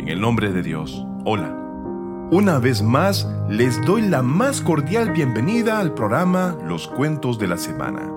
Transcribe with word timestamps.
En 0.00 0.08
el 0.08 0.18
nombre 0.18 0.50
de 0.50 0.62
Dios, 0.62 1.06
hola. 1.26 1.54
Una 2.30 2.58
vez 2.58 2.80
más, 2.80 3.28
les 3.50 3.78
doy 3.84 4.00
la 4.00 4.22
más 4.22 4.62
cordial 4.62 5.10
bienvenida 5.10 5.78
al 5.78 5.92
programa 5.92 6.56
Los 6.66 6.88
Cuentos 6.88 7.38
de 7.38 7.46
la 7.46 7.58
Semana. 7.58 8.10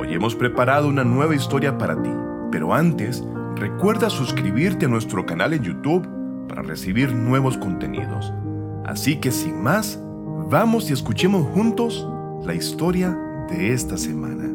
Hoy 0.00 0.14
hemos 0.14 0.34
preparado 0.34 0.88
una 0.88 1.04
nueva 1.04 1.34
historia 1.34 1.76
para 1.76 2.02
ti, 2.02 2.08
pero 2.50 2.72
antes, 2.72 3.22
recuerda 3.56 4.08
suscribirte 4.08 4.86
a 4.86 4.88
nuestro 4.88 5.26
canal 5.26 5.52
en 5.52 5.62
YouTube 5.62 6.08
para 6.48 6.62
recibir 6.62 7.12
nuevos 7.12 7.58
contenidos. 7.58 8.32
Así 8.86 9.16
que 9.16 9.30
sin 9.30 9.62
más, 9.62 10.02
vamos 10.50 10.88
y 10.88 10.94
escuchemos 10.94 11.46
juntos 11.48 12.08
la 12.46 12.54
historia 12.54 13.10
de 13.50 13.74
esta 13.74 13.98
semana. 13.98 14.48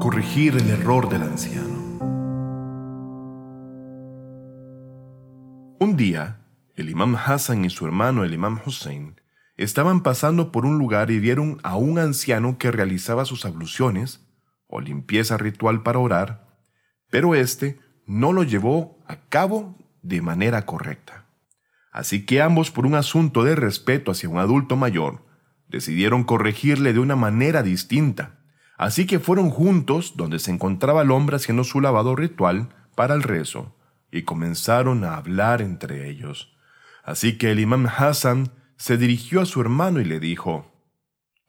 Corregir 0.00 0.56
el 0.56 0.70
error 0.70 1.06
del 1.10 1.24
anciano. 1.24 1.73
Un 5.84 5.98
día, 5.98 6.40
el 6.76 6.88
imam 6.88 7.14
Hassan 7.14 7.66
y 7.66 7.68
su 7.68 7.84
hermano 7.84 8.24
el 8.24 8.32
imam 8.32 8.58
Hussein 8.64 9.20
estaban 9.58 10.02
pasando 10.02 10.50
por 10.50 10.64
un 10.64 10.78
lugar 10.78 11.10
y 11.10 11.18
vieron 11.18 11.60
a 11.62 11.76
un 11.76 11.98
anciano 11.98 12.56
que 12.56 12.70
realizaba 12.70 13.26
sus 13.26 13.44
abluciones 13.44 14.26
o 14.66 14.80
limpieza 14.80 15.36
ritual 15.36 15.82
para 15.82 15.98
orar, 15.98 16.56
pero 17.10 17.34
éste 17.34 17.80
no 18.06 18.32
lo 18.32 18.44
llevó 18.44 19.04
a 19.06 19.28
cabo 19.28 19.76
de 20.00 20.22
manera 20.22 20.64
correcta. 20.64 21.26
Así 21.92 22.24
que 22.24 22.40
ambos, 22.40 22.70
por 22.70 22.86
un 22.86 22.94
asunto 22.94 23.44
de 23.44 23.54
respeto 23.54 24.10
hacia 24.10 24.30
un 24.30 24.38
adulto 24.38 24.76
mayor, 24.76 25.26
decidieron 25.68 26.24
corregirle 26.24 26.94
de 26.94 27.00
una 27.00 27.14
manera 27.14 27.62
distinta. 27.62 28.38
Así 28.78 29.06
que 29.06 29.18
fueron 29.18 29.50
juntos 29.50 30.14
donde 30.16 30.38
se 30.38 30.50
encontraba 30.50 31.02
el 31.02 31.10
hombre 31.10 31.36
haciendo 31.36 31.62
su 31.62 31.82
lavado 31.82 32.16
ritual 32.16 32.70
para 32.94 33.14
el 33.14 33.22
rezo 33.22 33.76
y 34.14 34.22
comenzaron 34.22 35.02
a 35.02 35.16
hablar 35.16 35.60
entre 35.60 36.08
ellos. 36.08 36.56
Así 37.02 37.36
que 37.36 37.50
el 37.50 37.58
imam 37.58 37.86
Hassan 37.86 38.52
se 38.76 38.96
dirigió 38.96 39.40
a 39.40 39.44
su 39.44 39.60
hermano 39.60 40.00
y 40.00 40.04
le 40.04 40.20
dijo, 40.20 40.72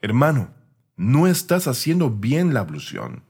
Hermano, 0.02 0.50
no 0.96 1.28
estás 1.28 1.68
haciendo 1.68 2.10
bien 2.10 2.56
la 2.56 2.62
ablución. 2.62 3.24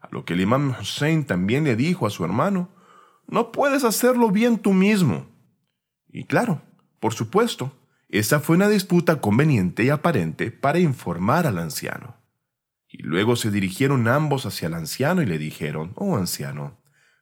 A 0.00 0.08
lo 0.10 0.24
que 0.24 0.32
el 0.32 0.40
imam 0.40 0.74
Hussein 0.80 1.26
también 1.26 1.64
le 1.64 1.76
dijo 1.76 2.06
a 2.06 2.10
su 2.10 2.24
hermano, 2.24 2.70
No 3.26 3.52
puedes 3.52 3.84
hacerlo 3.84 4.30
bien 4.30 4.58
tú 4.58 4.72
mismo. 4.72 5.28
Y 6.08 6.24
claro, 6.24 6.62
por 6.98 7.12
supuesto, 7.12 7.78
esa 8.08 8.40
fue 8.40 8.56
una 8.56 8.70
disputa 8.70 9.20
conveniente 9.20 9.84
y 9.84 9.90
aparente 9.90 10.50
para 10.50 10.78
informar 10.78 11.46
al 11.46 11.58
anciano. 11.58 12.16
Y 12.88 13.02
luego 13.02 13.36
se 13.36 13.50
dirigieron 13.50 14.08
ambos 14.08 14.46
hacia 14.46 14.68
el 14.68 14.72
anciano 14.72 15.20
y 15.20 15.26
le 15.26 15.36
dijeron, 15.36 15.92
Oh 15.94 16.16
anciano, 16.16 16.78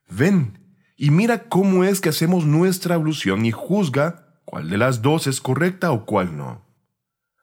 ven 0.07 0.66
y 0.97 1.11
mira 1.11 1.43
cómo 1.43 1.83
es 1.83 2.01
que 2.01 2.09
hacemos 2.09 2.45
nuestra 2.45 2.95
ablución 2.95 3.45
y 3.45 3.51
juzga 3.51 4.39
cuál 4.45 4.69
de 4.69 4.77
las 4.77 5.03
dos 5.03 5.27
es 5.27 5.39
correcta 5.39 5.91
o 5.91 6.05
cuál 6.05 6.35
no. 6.35 6.65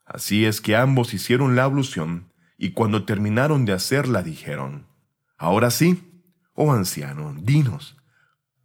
Así 0.05 0.45
es 0.45 0.61
que 0.61 0.77
ambos 0.77 1.15
hicieron 1.15 1.55
la 1.55 1.63
ablución 1.63 2.33
y 2.59 2.73
cuando 2.73 3.05
terminaron 3.05 3.65
de 3.65 3.73
hacerla 3.73 4.23
dijeron, 4.23 4.89
Ahora 5.39 5.71
sí, 5.71 6.25
oh 6.55 6.73
anciano, 6.73 7.35
dinos, 7.41 7.97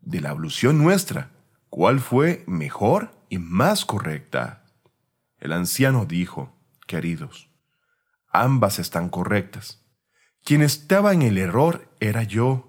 de 0.02 0.22
la 0.22 0.32
ablución 0.32 0.80
nuestra, 0.80 1.32
¿cuál 1.70 2.00
fue 2.00 2.44
mejor 2.48 3.12
y 3.30 3.38
más 3.38 3.86
correcta? 3.86 4.66
El 5.38 5.54
anciano 5.54 6.06
dijo, 6.06 6.56
Queridos, 6.88 7.52
ambas 8.32 8.80
están 8.80 9.10
correctas. 9.10 9.86
Quien 10.44 10.64
estaba 10.64 11.14
en 11.14 11.22
el 11.22 11.38
error 11.38 11.88
era 12.00 12.23
yo 12.23 12.69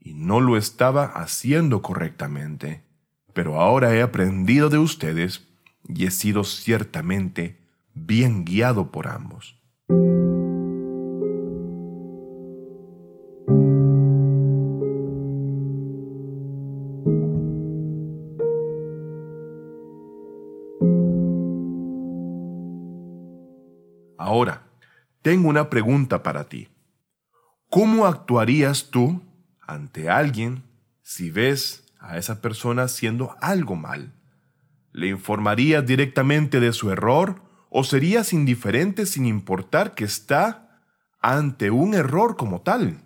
y 0.00 0.14
no 0.14 0.40
lo 0.40 0.56
estaba 0.56 1.04
haciendo 1.04 1.82
correctamente. 1.82 2.82
Pero 3.32 3.60
ahora 3.60 3.94
he 3.94 4.02
aprendido 4.02 4.68
de 4.68 4.78
ustedes 4.78 5.46
y 5.86 6.06
he 6.06 6.10
sido 6.10 6.44
ciertamente 6.44 7.60
bien 7.94 8.44
guiado 8.44 8.90
por 8.90 9.08
ambos. 9.08 9.56
Ahora, 24.16 24.62
tengo 25.22 25.48
una 25.48 25.70
pregunta 25.70 26.22
para 26.22 26.48
ti. 26.48 26.68
¿Cómo 27.68 28.06
actuarías 28.06 28.90
tú 28.90 29.20
ante 29.70 30.08
alguien 30.08 30.64
si 31.02 31.30
ves 31.30 31.84
a 31.98 32.18
esa 32.18 32.40
persona 32.40 32.82
haciendo 32.84 33.36
algo 33.40 33.76
mal? 33.76 34.12
¿Le 34.92 35.08
informarías 35.08 35.86
directamente 35.86 36.60
de 36.60 36.72
su 36.72 36.90
error 36.90 37.42
o 37.70 37.84
serías 37.84 38.32
indiferente 38.32 39.06
sin 39.06 39.26
importar 39.26 39.94
que 39.94 40.04
está 40.04 40.82
ante 41.20 41.70
un 41.70 41.94
error 41.94 42.36
como 42.36 42.62
tal? 42.62 43.02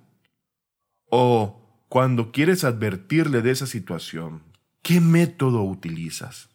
O 1.10 1.84
cuando 1.88 2.32
quieres 2.32 2.64
advertirle 2.64 3.42
de 3.42 3.50
esa 3.50 3.66
situación, 3.66 4.42
¿qué 4.82 5.00
método 5.00 5.62
utilizas? 5.62 6.48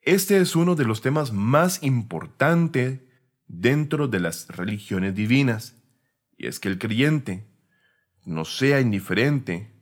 Este 0.00 0.38
es 0.38 0.56
uno 0.56 0.74
de 0.74 0.84
los 0.84 1.02
temas 1.02 1.32
más 1.32 1.82
importantes 1.82 3.00
dentro 3.46 4.08
de 4.08 4.20
las 4.20 4.48
religiones 4.48 5.14
divinas, 5.14 5.76
y 6.36 6.46
es 6.46 6.60
que 6.60 6.68
el 6.68 6.78
creyente 6.78 7.47
no 8.28 8.44
sea 8.44 8.80
indiferente 8.80 9.72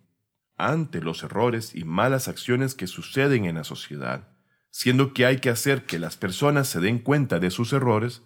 ante 0.56 1.02
los 1.02 1.22
errores 1.22 1.74
y 1.74 1.84
malas 1.84 2.28
acciones 2.28 2.74
que 2.74 2.86
suceden 2.86 3.44
en 3.44 3.56
la 3.56 3.64
sociedad, 3.64 4.28
siendo 4.70 5.12
que 5.12 5.26
hay 5.26 5.38
que 5.38 5.50
hacer 5.50 5.84
que 5.84 5.98
las 5.98 6.16
personas 6.16 6.68
se 6.68 6.80
den 6.80 7.00
cuenta 7.00 7.40
de 7.40 7.50
sus 7.50 7.72
errores, 7.72 8.22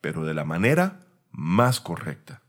pero 0.00 0.24
de 0.24 0.34
la 0.34 0.44
manera 0.44 1.06
más 1.30 1.78
correcta. 1.78 2.42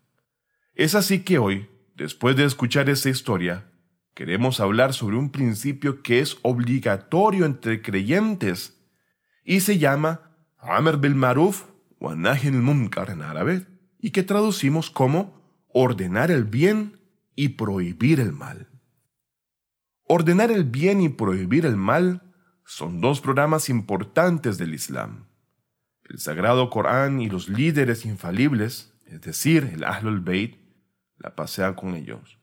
Es 0.73 0.95
así 0.95 1.23
que 1.23 1.37
hoy, 1.37 1.69
después 1.95 2.37
de 2.37 2.45
escuchar 2.45 2.89
esta 2.89 3.09
historia, 3.09 3.69
queremos 4.13 4.59
hablar 4.59 4.93
sobre 4.93 5.17
un 5.17 5.31
principio 5.31 6.01
que 6.01 6.21
es 6.21 6.37
obligatorio 6.43 7.45
entre 7.45 7.81
creyentes 7.81 8.81
y 9.43 9.59
se 9.59 9.77
llama 9.77 10.33
Amr 10.57 10.97
bil 10.97 11.15
Maruf 11.15 11.65
o 11.99 12.15
Nahi 12.15 12.51
Munkar 12.51 13.09
en 13.09 13.21
árabe 13.21 13.67
y 13.99 14.11
que 14.11 14.23
traducimos 14.23 14.89
como 14.89 15.41
ordenar 15.73 16.31
el 16.31 16.45
bien 16.45 17.00
y 17.41 17.49
prohibir 17.49 18.19
el 18.19 18.33
mal. 18.33 18.67
Ordenar 20.03 20.51
el 20.51 20.63
bien 20.63 21.01
y 21.01 21.09
prohibir 21.09 21.65
el 21.65 21.75
mal 21.75 22.21
son 22.65 23.01
dos 23.01 23.19
programas 23.19 23.67
importantes 23.67 24.59
del 24.59 24.75
Islam. 24.75 25.25
El 26.03 26.19
Sagrado 26.19 26.69
Corán 26.69 27.19
y 27.19 27.29
los 27.31 27.49
líderes 27.49 28.05
infalibles, 28.05 28.93
es 29.07 29.21
decir, 29.21 29.71
el 29.73 29.85
Ahlul 29.85 30.19
Bayt, 30.19 30.59
la 31.17 31.35
pasean 31.35 31.73
con 31.73 31.95
ellos. 31.95 32.37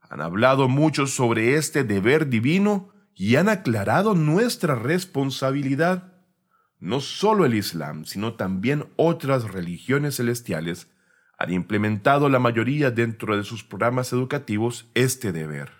Han 0.00 0.22
hablado 0.22 0.66
mucho 0.66 1.06
sobre 1.06 1.56
este 1.56 1.84
deber 1.84 2.30
divino 2.30 2.88
y 3.14 3.36
han 3.36 3.50
aclarado 3.50 4.14
nuestra 4.14 4.76
responsabilidad. 4.76 6.14
No 6.78 7.00
solo 7.00 7.44
el 7.44 7.52
Islam, 7.52 8.06
sino 8.06 8.36
también 8.36 8.86
otras 8.96 9.52
religiones 9.52 10.16
celestiales 10.16 10.88
han 11.42 11.52
implementado 11.52 12.28
la 12.28 12.38
mayoría 12.38 12.92
dentro 12.92 13.36
de 13.36 13.42
sus 13.42 13.64
programas 13.64 14.12
educativos 14.12 14.88
este 14.94 15.32
deber. 15.32 15.72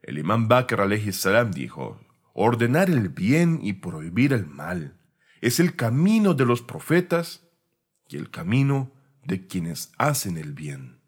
El 0.00 0.16
imán 0.16 0.46
Bakr 0.46 1.12
salam 1.12 1.50
dijo, 1.50 2.00
ordenar 2.34 2.88
el 2.88 3.08
bien 3.08 3.58
y 3.64 3.72
prohibir 3.72 4.32
el 4.32 4.46
mal 4.46 4.96
es 5.40 5.58
el 5.58 5.74
camino 5.74 6.34
de 6.34 6.44
los 6.46 6.62
profetas 6.62 7.48
y 8.06 8.16
el 8.16 8.30
camino 8.30 8.92
de 9.24 9.48
quienes 9.48 9.90
hacen 9.98 10.36
el 10.36 10.52
bien. 10.52 11.00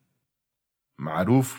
Maruf 0.97 1.55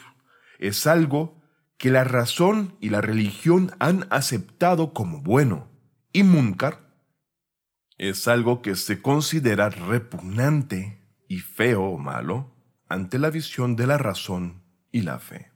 es 0.60 0.86
algo 0.88 1.42
que 1.78 1.90
la 1.90 2.04
razón 2.04 2.76
y 2.82 2.90
la 2.90 3.00
religión 3.00 3.72
han 3.80 4.08
aceptado 4.10 4.94
como 4.94 5.22
bueno, 5.22 5.72
y 6.12 6.24
munkar 6.24 6.94
es 7.98 8.28
algo 8.28 8.62
que 8.62 8.76
se 8.76 9.02
considera 9.02 9.70
repugnante 9.70 11.03
y 11.28 11.40
feo 11.40 11.84
o 11.84 11.98
malo 11.98 12.56
ante 12.88 13.20
la 13.20 13.30
visión 13.30 13.76
de 13.76 13.88
la 13.88 13.98
razón 13.98 14.64
y 14.92 15.02
la 15.02 15.20
fe. 15.20 15.52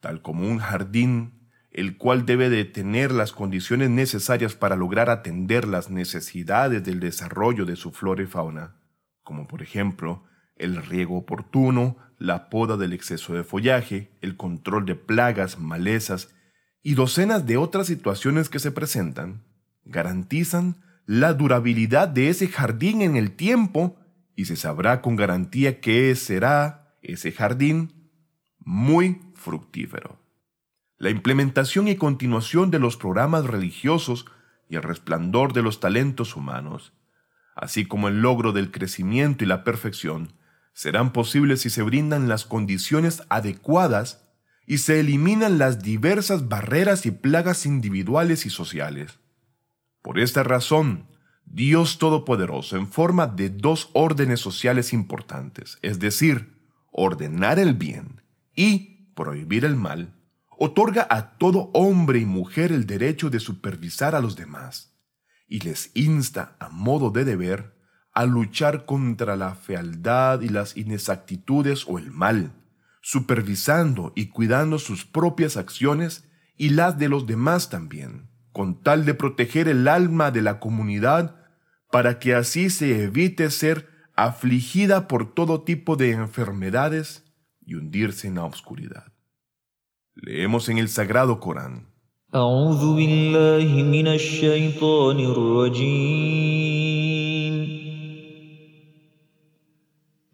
Tal 0.00 0.22
como 0.22 0.48
un 0.48 0.58
jardín, 0.58 1.48
el 1.70 1.96
cual 1.96 2.26
debe 2.26 2.50
de 2.50 2.64
tener 2.64 3.12
las 3.12 3.32
condiciones 3.32 3.90
necesarias 3.90 4.54
para 4.54 4.76
lograr 4.76 5.08
atender 5.08 5.68
las 5.68 5.90
necesidades 5.90 6.82
del 6.82 7.00
desarrollo 7.00 7.64
de 7.64 7.76
su 7.76 7.92
flora 7.92 8.22
y 8.22 8.26
fauna, 8.26 8.76
como 9.22 9.46
por 9.46 9.62
ejemplo 9.62 10.24
el 10.56 10.76
riego 10.84 11.16
oportuno, 11.16 11.96
la 12.18 12.50
poda 12.50 12.76
del 12.76 12.92
exceso 12.92 13.34
de 13.34 13.44
follaje, 13.44 14.10
el 14.20 14.36
control 14.36 14.84
de 14.84 14.94
plagas, 14.94 15.58
malezas 15.58 16.34
y 16.82 16.94
docenas 16.94 17.46
de 17.46 17.56
otras 17.56 17.86
situaciones 17.86 18.48
que 18.48 18.58
se 18.58 18.72
presentan, 18.72 19.44
garantizan 19.84 20.82
la 21.06 21.32
durabilidad 21.34 22.08
de 22.08 22.28
ese 22.28 22.48
jardín 22.48 23.00
en 23.02 23.16
el 23.16 23.32
tiempo 23.32 23.96
y 24.40 24.46
se 24.46 24.56
sabrá 24.56 25.02
con 25.02 25.16
garantía 25.16 25.80
que 25.80 26.14
será 26.14 26.96
ese 27.02 27.30
jardín 27.30 28.08
muy 28.58 29.20
fructífero. 29.34 30.18
la 30.96 31.10
implementación 31.10 31.88
y 31.88 31.96
continuación 31.96 32.70
de 32.70 32.78
los 32.78 32.96
programas 32.96 33.44
religiosos 33.44 34.24
y 34.70 34.76
el 34.76 34.82
resplandor 34.82 35.52
de 35.52 35.60
los 35.60 35.78
talentos 35.78 36.36
humanos, 36.36 36.94
así 37.54 37.84
como 37.84 38.08
el 38.08 38.22
logro 38.22 38.52
del 38.52 38.70
crecimiento 38.70 39.44
y 39.44 39.46
la 39.46 39.62
perfección, 39.62 40.32
serán 40.72 41.12
posibles 41.12 41.60
si 41.60 41.68
se 41.68 41.82
brindan 41.82 42.26
las 42.26 42.46
condiciones 42.46 43.22
adecuadas 43.28 44.26
y 44.66 44.78
se 44.78 45.00
eliminan 45.00 45.58
las 45.58 45.82
diversas 45.82 46.48
barreras 46.48 47.04
y 47.04 47.10
plagas 47.10 47.66
individuales 47.66 48.46
y 48.46 48.50
sociales. 48.50 49.18
Por 50.00 50.18
esta 50.18 50.42
razón, 50.44 51.09
Dios 51.52 51.98
Todopoderoso 51.98 52.76
en 52.76 52.86
forma 52.86 53.26
de 53.26 53.50
dos 53.50 53.90
órdenes 53.92 54.38
sociales 54.38 54.92
importantes, 54.92 55.78
es 55.82 55.98
decir, 55.98 56.56
ordenar 56.92 57.58
el 57.58 57.74
bien 57.74 58.22
y 58.54 59.12
prohibir 59.16 59.64
el 59.64 59.74
mal, 59.74 60.14
otorga 60.48 61.08
a 61.10 61.38
todo 61.38 61.72
hombre 61.74 62.20
y 62.20 62.24
mujer 62.24 62.70
el 62.70 62.86
derecho 62.86 63.30
de 63.30 63.40
supervisar 63.40 64.14
a 64.14 64.20
los 64.20 64.36
demás 64.36 64.96
y 65.48 65.58
les 65.58 65.90
insta 65.94 66.56
a 66.60 66.68
modo 66.68 67.10
de 67.10 67.24
deber 67.24 67.74
a 68.12 68.26
luchar 68.26 68.84
contra 68.86 69.34
la 69.34 69.56
fealdad 69.56 70.42
y 70.42 70.50
las 70.50 70.76
inexactitudes 70.76 71.84
o 71.88 71.98
el 71.98 72.12
mal, 72.12 72.52
supervisando 73.02 74.12
y 74.14 74.28
cuidando 74.28 74.78
sus 74.78 75.04
propias 75.04 75.56
acciones 75.56 76.28
y 76.56 76.68
las 76.68 76.96
de 76.96 77.08
los 77.08 77.26
demás 77.26 77.70
también, 77.70 78.30
con 78.52 78.80
tal 78.82 79.04
de 79.04 79.14
proteger 79.14 79.66
el 79.66 79.88
alma 79.88 80.30
de 80.30 80.42
la 80.42 80.60
comunidad 80.60 81.39
para 81.91 82.19
que 82.19 82.33
así 82.35 82.69
se 82.69 83.03
evite 83.03 83.49
ser 83.49 83.87
afligida 84.15 85.07
por 85.07 85.33
todo 85.33 85.61
tipo 85.61 85.95
de 85.95 86.11
enfermedades 86.11 87.23
y 87.65 87.75
hundirse 87.75 88.27
en 88.27 88.35
la 88.35 88.45
oscuridad. 88.45 89.13
Leemos 90.15 90.69
en 90.69 90.77
el 90.77 90.89
Sagrado 90.89 91.39
Corán. 91.39 91.95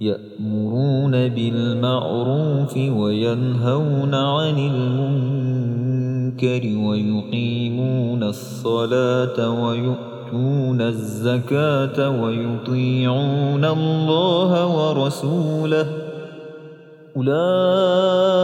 يأمرون 0.01 1.11
بالمعروف 1.11 2.77
وينهون 2.77 4.15
عن 4.15 4.59
المنكر 4.59 6.61
ويقيمون 6.87 8.23
الصلاة 8.23 9.65
ويؤمنون 9.65 10.17
يؤتون 10.27 10.81
الزكاة 10.81 12.09
ويطيعون 12.21 13.65
الله 13.65 14.67
ورسوله 14.67 15.87
أولئك 17.17 18.37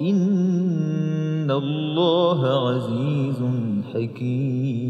إن 0.00 1.50
الله 1.50 2.40
عزيز 2.68 3.40
حكيم 3.94 4.82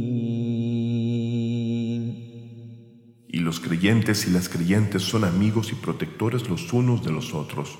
Y 3.34 3.38
los 3.38 3.60
creyentes 3.60 4.26
y 4.26 4.30
las 4.30 4.48
creyentes 4.50 5.02
son 5.02 5.24
amigos 5.24 5.72
y 5.72 5.74
protectores 5.74 6.48
los 6.50 6.72
unos 6.72 7.02
de 7.02 7.10
los 7.10 7.34
otros 7.34 7.78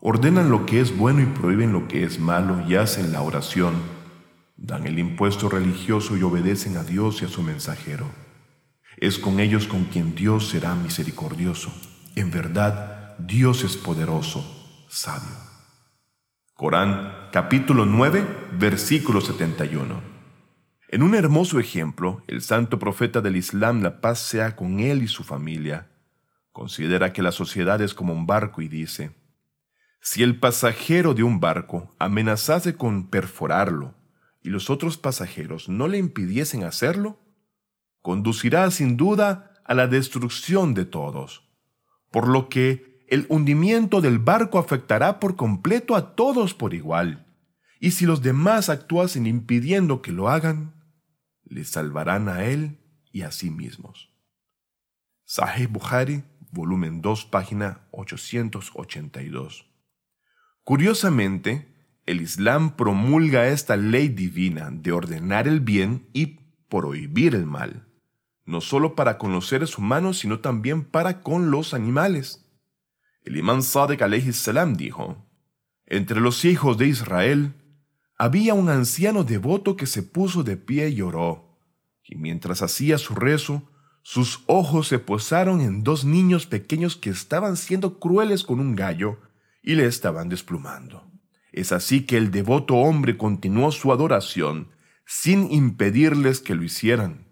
ordenan 0.00 0.50
lo 0.50 0.66
que 0.66 0.80
es 0.80 0.96
bueno 0.96 1.22
y 1.22 1.26
prohíben 1.26 1.72
lo 1.72 1.88
que 1.88 2.04
es 2.04 2.20
malo 2.20 2.62
y 2.68 2.76
hacen 2.76 3.12
la 3.12 3.22
oración, 3.22 3.74
dan 4.56 4.86
el 4.86 4.98
impuesto 4.98 5.48
religioso 5.48 6.16
y 6.16 6.22
obedecen 6.22 6.76
a 6.76 6.84
Dios 6.84 7.22
y 7.22 7.24
a 7.24 7.28
su 7.28 7.42
mensajero. 7.42 8.06
Es 8.97 9.17
con 9.17 9.39
ellos 9.39 9.67
con 9.67 9.85
quien 9.85 10.15
Dios 10.15 10.49
será 10.49 10.75
misericordioso. 10.75 11.73
En 12.15 12.31
verdad, 12.31 13.17
Dios 13.17 13.63
es 13.63 13.75
poderoso, 13.77 14.43
sabio. 14.87 15.35
Corán, 16.53 17.29
capítulo 17.31 17.85
9, 17.85 18.25
versículo 18.53 19.21
71. 19.21 20.01
En 20.89 21.01
un 21.01 21.15
hermoso 21.15 21.59
ejemplo, 21.59 22.23
el 22.27 22.41
santo 22.43 22.77
profeta 22.77 23.19
del 23.21 23.35
Islam, 23.35 23.81
la 23.81 23.99
paz 23.99 24.19
sea 24.19 24.55
con 24.55 24.79
él 24.79 25.01
y 25.01 25.07
su 25.07 25.23
familia, 25.23 25.89
considera 26.51 27.11
que 27.11 27.23
la 27.23 27.31
sociedad 27.31 27.81
es 27.81 27.95
como 27.95 28.13
un 28.13 28.27
barco 28.27 28.61
y 28.61 28.67
dice, 28.67 29.15
si 29.99 30.21
el 30.21 30.39
pasajero 30.39 31.15
de 31.15 31.23
un 31.23 31.39
barco 31.39 31.95
amenazase 31.97 32.75
con 32.75 33.09
perforarlo 33.09 33.95
y 34.43 34.49
los 34.49 34.69
otros 34.69 34.97
pasajeros 34.97 35.69
no 35.69 35.87
le 35.87 35.97
impidiesen 35.97 36.63
hacerlo, 36.63 37.22
conducirá 38.03 38.69
sin 38.69 38.97
duda 38.97 39.59
a 39.65 39.73
la 39.73 39.87
destrucción 39.87 40.75
de 40.75 40.85
todos, 40.85 41.49
por 42.11 42.27
lo 42.27 42.49
que 42.49 43.05
el 43.07 43.25
hundimiento 43.29 44.01
del 44.01 44.19
barco 44.19 44.59
afectará 44.59 45.19
por 45.19 45.35
completo 45.35 45.95
a 45.95 46.13
todos 46.13 46.53
por 46.53 46.75
igual, 46.75 47.25
y 47.79 47.91
si 47.91 48.05
los 48.05 48.21
demás 48.21 48.69
actuasen 48.69 49.25
impidiendo 49.25 50.01
que 50.01 50.11
lo 50.11 50.29
hagan, 50.29 50.75
le 51.43 51.63
salvarán 51.63 52.29
a 52.29 52.43
él 52.43 52.79
y 53.11 53.21
a 53.21 53.31
sí 53.31 53.49
mismos. 53.49 54.09
Sahih 55.25 55.67
Bukhari, 55.67 56.23
volumen 56.51 57.01
2, 57.01 57.25
página 57.25 57.87
882. 57.91 59.65
Curiosamente, 60.63 61.73
el 62.05 62.21
Islam 62.21 62.75
promulga 62.75 63.47
esta 63.47 63.77
ley 63.77 64.09
divina 64.09 64.69
de 64.71 64.91
ordenar 64.91 65.47
el 65.47 65.61
bien 65.61 66.09
y 66.11 66.39
prohibir 66.67 67.35
el 67.35 67.45
mal, 67.45 67.87
no 68.45 68.61
solo 68.61 68.95
para 68.95 69.17
con 69.17 69.31
los 69.31 69.47
seres 69.47 69.77
humanos, 69.77 70.19
sino 70.19 70.39
también 70.39 70.83
para 70.83 71.21
con 71.21 71.51
los 71.51 71.73
animales. 71.73 72.45
El 73.23 73.37
imán 73.37 73.63
Sadek 73.63 74.01
salam 74.33 74.75
dijo, 74.75 75.25
Entre 75.85 76.19
los 76.19 76.43
hijos 76.45 76.77
de 76.77 76.87
Israel 76.87 77.53
había 78.17 78.53
un 78.53 78.69
anciano 78.69 79.23
devoto 79.23 79.75
que 79.75 79.85
se 79.85 80.03
puso 80.03 80.43
de 80.43 80.57
pie 80.57 80.89
y 80.89 80.95
lloró, 80.95 81.57
y 82.03 82.15
mientras 82.15 82.61
hacía 82.61 82.97
su 82.97 83.15
rezo, 83.15 83.69
sus 84.01 84.43
ojos 84.47 84.89
se 84.89 84.99
posaron 84.99 85.61
en 85.61 85.83
dos 85.83 86.03
niños 86.03 86.45
pequeños 86.45 86.97
que 86.97 87.09
estaban 87.09 87.55
siendo 87.55 87.99
crueles 87.99 88.43
con 88.43 88.59
un 88.59 88.75
gallo, 88.75 89.19
y 89.61 89.75
le 89.75 89.85
estaban 89.85 90.27
desplumando. 90.27 91.09
Es 91.53 91.71
así 91.71 92.05
que 92.05 92.17
el 92.17 92.31
devoto 92.31 92.75
hombre 92.75 93.15
continuó 93.17 93.71
su 93.71 93.93
adoración 93.93 94.69
sin 95.05 95.51
impedirles 95.51 96.39
que 96.41 96.55
lo 96.55 96.63
hicieran. 96.63 97.27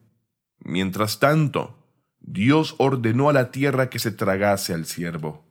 Mientras 0.64 1.20
tanto, 1.20 1.78
Dios 2.20 2.76
ordenó 2.78 3.30
a 3.30 3.34
la 3.34 3.52
tierra 3.52 3.90
que 3.90 4.00
se 4.00 4.12
tragase 4.12 4.74
al 4.74 4.86
siervo, 4.86 5.44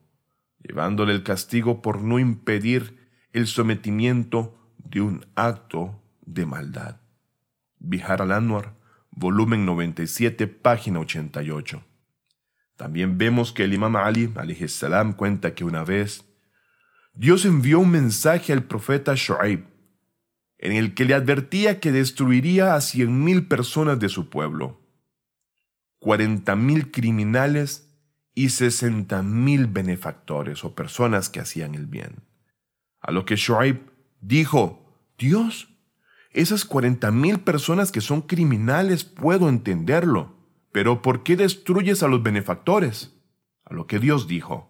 llevándole 0.62 1.12
el 1.12 1.24
castigo 1.24 1.82
por 1.82 2.00
no 2.00 2.18
impedir 2.18 3.10
el 3.32 3.46
sometimiento 3.46 4.56
de 4.78 5.00
un 5.00 5.26
acto 5.34 6.00
de 6.22 6.46
maldad. 6.46 7.00
Bihar 7.78 8.22
al-Anwar, 8.22 8.76
volumen 9.10 9.66
97, 9.66 10.46
página 10.46 11.00
88. 11.00 11.82
También 12.76 13.18
vemos 13.18 13.52
que 13.52 13.64
el 13.64 13.74
imam 13.74 13.96
Ali 13.96 14.32
salam 14.68 15.12
cuenta 15.12 15.54
que 15.54 15.64
una 15.64 15.84
vez 15.84 16.24
Dios 17.12 17.44
envió 17.44 17.80
un 17.80 17.90
mensaje 17.90 18.52
al 18.52 18.64
profeta 18.64 19.14
Shu'aib, 19.14 19.64
en 20.58 20.72
el 20.72 20.94
que 20.94 21.04
le 21.04 21.14
advertía 21.14 21.80
que 21.80 21.90
destruiría 21.90 22.74
a 22.74 22.80
cien 22.80 23.24
mil 23.24 23.48
personas 23.48 23.98
de 23.98 24.08
su 24.08 24.30
pueblo, 24.30 24.79
cuarenta 26.00 26.56
mil 26.56 26.90
criminales 26.90 27.94
y 28.34 28.48
sesenta 28.48 29.22
mil 29.22 29.66
benefactores 29.66 30.64
o 30.64 30.74
personas 30.74 31.28
que 31.28 31.40
hacían 31.40 31.74
el 31.76 31.86
bien. 31.86 32.24
A 33.00 33.12
lo 33.12 33.24
que 33.24 33.36
Shu'aib 33.36 33.80
dijo, 34.20 34.98
Dios, 35.18 35.68
esas 36.32 36.64
cuarenta 36.64 37.10
mil 37.10 37.40
personas 37.40 37.92
que 37.92 38.00
son 38.00 38.22
criminales 38.22 39.04
puedo 39.04 39.48
entenderlo, 39.48 40.36
pero 40.72 41.02
¿por 41.02 41.22
qué 41.22 41.36
destruyes 41.36 42.02
a 42.02 42.08
los 42.08 42.22
benefactores? 42.22 43.14
A 43.64 43.74
lo 43.74 43.86
que 43.86 43.98
Dios 43.98 44.26
dijo, 44.26 44.68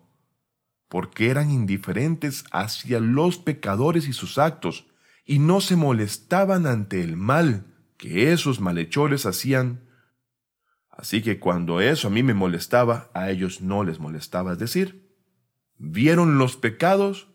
porque 0.88 1.30
eran 1.30 1.50
indiferentes 1.50 2.44
hacia 2.50 2.98
los 2.98 3.38
pecadores 3.38 4.08
y 4.08 4.12
sus 4.12 4.38
actos, 4.38 4.86
y 5.24 5.38
no 5.38 5.60
se 5.60 5.76
molestaban 5.76 6.66
ante 6.66 7.02
el 7.02 7.16
mal 7.16 7.66
que 7.96 8.32
esos 8.32 8.60
malhechores 8.60 9.26
hacían. 9.26 9.88
Así 11.00 11.22
que 11.22 11.38
cuando 11.38 11.80
eso 11.80 12.08
a 12.08 12.10
mí 12.10 12.22
me 12.22 12.34
molestaba, 12.34 13.10
a 13.14 13.30
ellos 13.30 13.62
no 13.62 13.84
les 13.84 13.98
molestaba. 13.98 14.52
Es 14.52 14.58
decir, 14.58 15.16
vieron 15.78 16.36
los 16.36 16.58
pecados, 16.58 17.30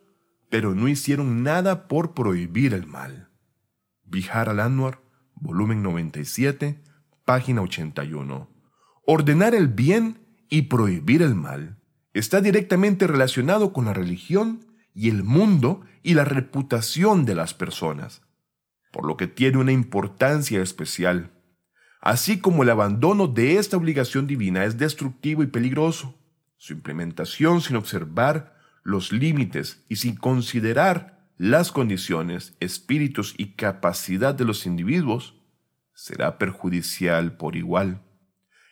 pero 0.52 0.76
no 0.76 0.88
hicieron 0.88 1.42
nada 1.42 1.88
por 1.88 2.14
prohibir 2.14 2.76
el 2.76 2.86
mal. 2.86 3.32
Bihar 4.04 4.50
al-Anwar, 4.50 5.02
volumen 5.34 5.82
97, 5.82 6.84
página 7.26 7.64
81. 7.64 8.52
Ordenar 9.04 9.56
el 9.56 9.68
bien 9.68 10.28
y 10.48 10.64
prohibir 10.64 11.24
el 11.24 11.34
mal 11.34 11.82
está 12.14 12.42
directamente 12.42 13.08
relacionado 13.08 13.74
con 13.74 13.86
la 13.86 13.94
religión 13.94 14.68
y 14.94 15.10
el 15.10 15.24
mundo 15.24 15.82
y 16.04 16.14
la 16.14 16.24
reputación 16.24 17.26
de 17.26 17.34
las 17.34 17.56
personas, 17.56 18.22
por 18.92 19.08
lo 19.08 19.18
que 19.18 19.26
tiene 19.26 19.58
una 19.58 19.72
importancia 19.72 20.62
especial. 20.62 21.32
Así 22.06 22.40
como 22.40 22.62
el 22.62 22.70
abandono 22.70 23.28
de 23.28 23.58
esta 23.58 23.78
obligación 23.78 24.28
divina 24.28 24.64
es 24.64 24.78
destructivo 24.78 25.42
y 25.42 25.48
peligroso, 25.48 26.14
su 26.56 26.74
implementación 26.74 27.62
sin 27.62 27.78
observar 27.78 28.56
los 28.84 29.12
límites 29.12 29.84
y 29.90 29.96
sin 29.96 30.16
considerar 30.16 31.28
las 31.40 31.72
condiciones, 31.72 32.56
espíritus 32.60 33.34
y 33.40 33.54
capacidad 33.54 34.36
de 34.36 34.46
los 34.46 34.68
individuos 34.68 35.34
será 35.96 36.38
perjudicial 36.38 37.38
por 37.38 37.56
igual. 37.56 38.04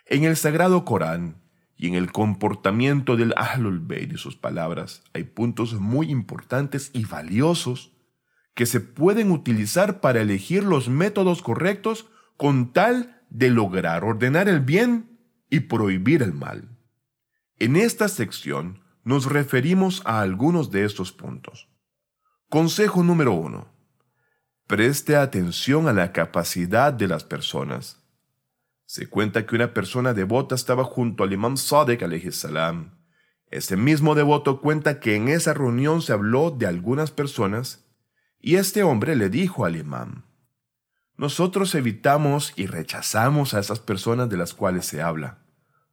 En 0.05 0.25
el 0.25 0.35
Sagrado 0.35 0.85
Corán 0.85 1.41
y 1.75 1.87
en 1.87 1.95
el 1.95 2.11
comportamiento 2.11 3.15
del 3.15 3.33
Ahlul 3.35 3.79
Bayt 3.79 4.13
y 4.13 4.17
sus 4.17 4.35
palabras 4.35 5.01
hay 5.11 5.23
puntos 5.23 5.73
muy 5.73 6.11
importantes 6.11 6.91
y 6.93 7.05
valiosos 7.05 7.93
que 8.53 8.67
se 8.67 8.79
pueden 8.79 9.31
utilizar 9.31 10.01
para 10.01 10.21
elegir 10.21 10.63
los 10.63 10.87
métodos 10.87 11.41
correctos 11.41 12.05
con 12.37 12.73
tal 12.73 13.22
de 13.33 13.49
lograr 13.49 14.03
ordenar 14.03 14.47
el 14.47 14.59
bien 14.59 15.19
y 15.49 15.61
prohibir 15.61 16.21
el 16.21 16.33
mal. 16.33 16.69
En 17.57 17.75
esta 17.75 18.07
sección 18.07 18.79
nos 19.03 19.25
referimos 19.25 20.03
a 20.05 20.21
algunos 20.21 20.71
de 20.71 20.85
estos 20.85 21.11
puntos. 21.11 21.67
Consejo 22.47 23.03
número 23.03 23.33
uno. 23.33 23.67
Preste 24.67 25.15
atención 25.15 25.87
a 25.87 25.93
la 25.93 26.13
capacidad 26.13 26.93
de 26.93 27.07
las 27.07 27.23
personas. 27.23 28.03
Se 28.85 29.07
cuenta 29.07 29.45
que 29.45 29.55
una 29.55 29.73
persona 29.73 30.13
devota 30.13 30.53
estaba 30.53 30.83
junto 30.83 31.23
al 31.23 31.33
imam 31.33 31.57
Sadek 31.57 32.31
salam. 32.31 32.91
Este 33.49 33.75
mismo 33.75 34.13
devoto 34.13 34.61
cuenta 34.61 34.99
que 34.99 35.15
en 35.15 35.27
esa 35.27 35.53
reunión 35.53 36.03
se 36.03 36.13
habló 36.13 36.51
de 36.51 36.67
algunas 36.67 37.09
personas 37.09 37.85
y 38.39 38.55
este 38.55 38.83
hombre 38.83 39.15
le 39.15 39.29
dijo 39.29 39.65
al 39.65 39.75
imam, 39.75 40.23
nosotros 41.23 41.73
evitamos 41.73 42.51
y 42.57 42.65
rechazamos 42.65 43.53
a 43.53 43.59
esas 43.61 43.79
personas 43.79 44.27
de 44.27 44.35
las 44.35 44.53
cuales 44.53 44.85
se 44.85 45.01
habla, 45.01 45.37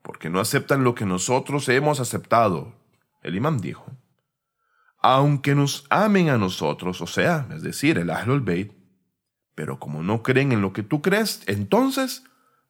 porque 0.03 0.29
no 0.29 0.41
aceptan 0.41 0.83
lo 0.83 0.97
que 0.97 1.07
nosotros 1.07 1.69
hemos 1.69 2.01
aceptado. 2.01 2.75
El 3.23 3.37
imam 3.37 3.61
dijo, 3.61 3.87
aunque 4.99 5.55
nos 5.55 5.87
amen 5.89 6.31
a 6.31 6.37
nosotros, 6.37 7.01
o 7.01 7.07
sea, 7.07 7.47
es 7.55 7.63
decir, 7.63 7.97
el 7.97 8.11
Ahlul 8.11 8.41
Bayt, 8.41 8.73
pero 9.55 9.79
como 9.79 10.03
no 10.03 10.25
creen 10.25 10.51
en 10.51 10.63
lo 10.63 10.73
que 10.73 10.83
tú 10.83 11.01
crees, 11.01 11.45
entonces 11.47 12.25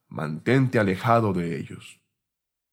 mantente 0.08 0.78
alejado 0.78 1.32
de 1.32 1.58
ellos. 1.58 2.02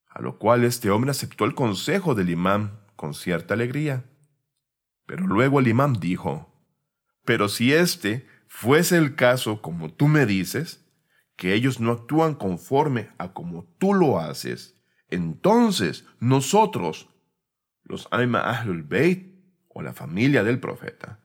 A 0.09 0.21
lo 0.21 0.37
cual 0.37 0.65
este 0.65 0.89
hombre 0.89 1.11
aceptó 1.11 1.45
el 1.45 1.55
consejo 1.55 2.13
del 2.13 2.29
imam 2.29 2.71
con 2.97 3.13
cierta 3.13 3.53
alegría. 3.53 4.03
Pero 5.05 5.25
luego 5.27 5.61
el 5.61 5.69
imam 5.69 5.93
dijo, 5.93 6.53
pero 7.23 7.47
si 7.47 7.71
este 7.71 8.27
fuese 8.59 8.97
el 8.97 9.13
caso 9.13 9.61
como 9.61 9.93
tú 9.93 10.07
me 10.07 10.25
dices, 10.25 10.83
que 11.35 11.53
ellos 11.53 11.79
no 11.79 11.91
actúan 11.91 12.33
conforme 12.33 13.11
a 13.19 13.31
como 13.31 13.65
tú 13.77 13.93
lo 13.93 14.19
haces, 14.19 14.73
entonces 15.09 16.07
nosotros, 16.19 17.07
los 17.83 18.07
Aima 18.09 18.39
Ahlul 18.39 18.81
Bayt 18.81 19.27
o 19.67 19.83
la 19.83 19.93
familia 19.93 20.43
del 20.43 20.59
profeta, 20.59 21.19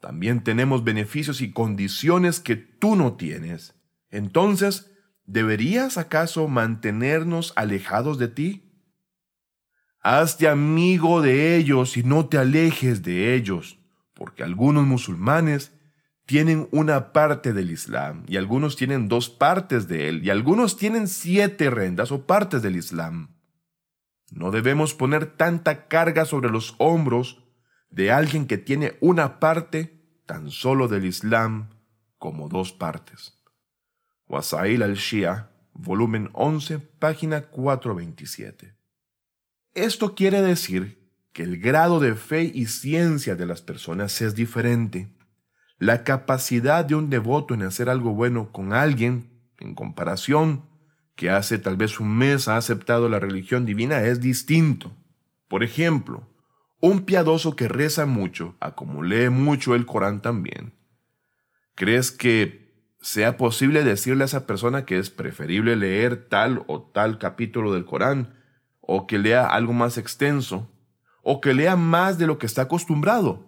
también 0.00 0.42
tenemos 0.42 0.82
beneficios 0.82 1.42
y 1.42 1.52
condiciones 1.52 2.40
que 2.40 2.56
tú 2.56 2.96
no 2.96 3.12
tienes. 3.12 3.76
Entonces, 4.10 4.90
¿deberías 5.26 5.96
acaso 5.96 6.48
mantenernos 6.48 7.52
alejados 7.54 8.18
de 8.18 8.26
ti? 8.26 8.72
Hazte 10.00 10.48
amigo 10.48 11.22
de 11.22 11.56
ellos 11.56 11.96
y 11.96 12.02
no 12.02 12.26
te 12.26 12.36
alejes 12.36 13.04
de 13.04 13.36
ellos, 13.36 13.78
porque 14.12 14.42
algunos 14.42 14.84
musulmanes 14.84 15.73
tienen 16.26 16.68
una 16.72 17.12
parte 17.12 17.52
del 17.52 17.70
Islam 17.70 18.24
y 18.26 18.36
algunos 18.36 18.76
tienen 18.76 19.08
dos 19.08 19.28
partes 19.28 19.88
de 19.88 20.08
él 20.08 20.24
y 20.24 20.30
algunos 20.30 20.76
tienen 20.76 21.06
siete 21.08 21.70
rendas 21.70 22.12
o 22.12 22.26
partes 22.26 22.62
del 22.62 22.76
Islam. 22.76 23.34
No 24.30 24.50
debemos 24.50 24.94
poner 24.94 25.26
tanta 25.26 25.86
carga 25.86 26.24
sobre 26.24 26.50
los 26.50 26.74
hombros 26.78 27.44
de 27.90 28.10
alguien 28.10 28.46
que 28.46 28.58
tiene 28.58 28.96
una 29.00 29.38
parte 29.38 30.00
tan 30.26 30.50
solo 30.50 30.88
del 30.88 31.04
Islam 31.04 31.70
como 32.18 32.48
dos 32.48 32.72
partes. 32.72 33.38
Wasail 34.26 34.82
al-Shia, 34.82 35.50
volumen 35.74 36.30
11, 36.32 36.78
página 36.78 37.42
427. 37.42 38.74
Esto 39.74 40.14
quiere 40.14 40.40
decir 40.40 41.04
que 41.32 41.42
el 41.42 41.58
grado 41.58 42.00
de 42.00 42.14
fe 42.14 42.44
y 42.44 42.66
ciencia 42.66 43.36
de 43.36 43.44
las 43.44 43.60
personas 43.60 44.20
es 44.22 44.34
diferente 44.34 45.10
la 45.78 46.04
capacidad 46.04 46.84
de 46.84 46.94
un 46.94 47.10
devoto 47.10 47.54
en 47.54 47.62
hacer 47.62 47.88
algo 47.88 48.14
bueno 48.14 48.52
con 48.52 48.72
alguien, 48.72 49.30
en 49.58 49.74
comparación, 49.74 50.64
que 51.16 51.30
hace 51.30 51.58
tal 51.58 51.76
vez 51.76 52.00
un 52.00 52.16
mes 52.16 52.48
ha 52.48 52.56
aceptado 52.56 53.08
la 53.08 53.20
religión 53.20 53.64
divina, 53.64 54.02
es 54.02 54.20
distinto. 54.20 54.92
Por 55.48 55.62
ejemplo, 55.62 56.28
un 56.80 57.04
piadoso 57.04 57.56
que 57.56 57.68
reza 57.68 58.06
mucho, 58.06 58.56
a 58.60 58.74
como 58.74 59.02
lee 59.02 59.30
mucho 59.30 59.74
el 59.74 59.86
Corán 59.86 60.20
también, 60.20 60.74
¿crees 61.74 62.10
que 62.10 62.64
sea 63.00 63.36
posible 63.36 63.84
decirle 63.84 64.24
a 64.24 64.26
esa 64.26 64.46
persona 64.46 64.86
que 64.86 64.98
es 64.98 65.10
preferible 65.10 65.76
leer 65.76 66.28
tal 66.28 66.64
o 66.66 66.82
tal 66.82 67.18
capítulo 67.18 67.72
del 67.72 67.84
Corán, 67.84 68.34
o 68.80 69.06
que 69.06 69.18
lea 69.18 69.46
algo 69.46 69.72
más 69.72 69.98
extenso, 69.98 70.70
o 71.22 71.40
que 71.40 71.54
lea 71.54 71.76
más 71.76 72.18
de 72.18 72.26
lo 72.26 72.38
que 72.38 72.46
está 72.46 72.62
acostumbrado? 72.62 73.46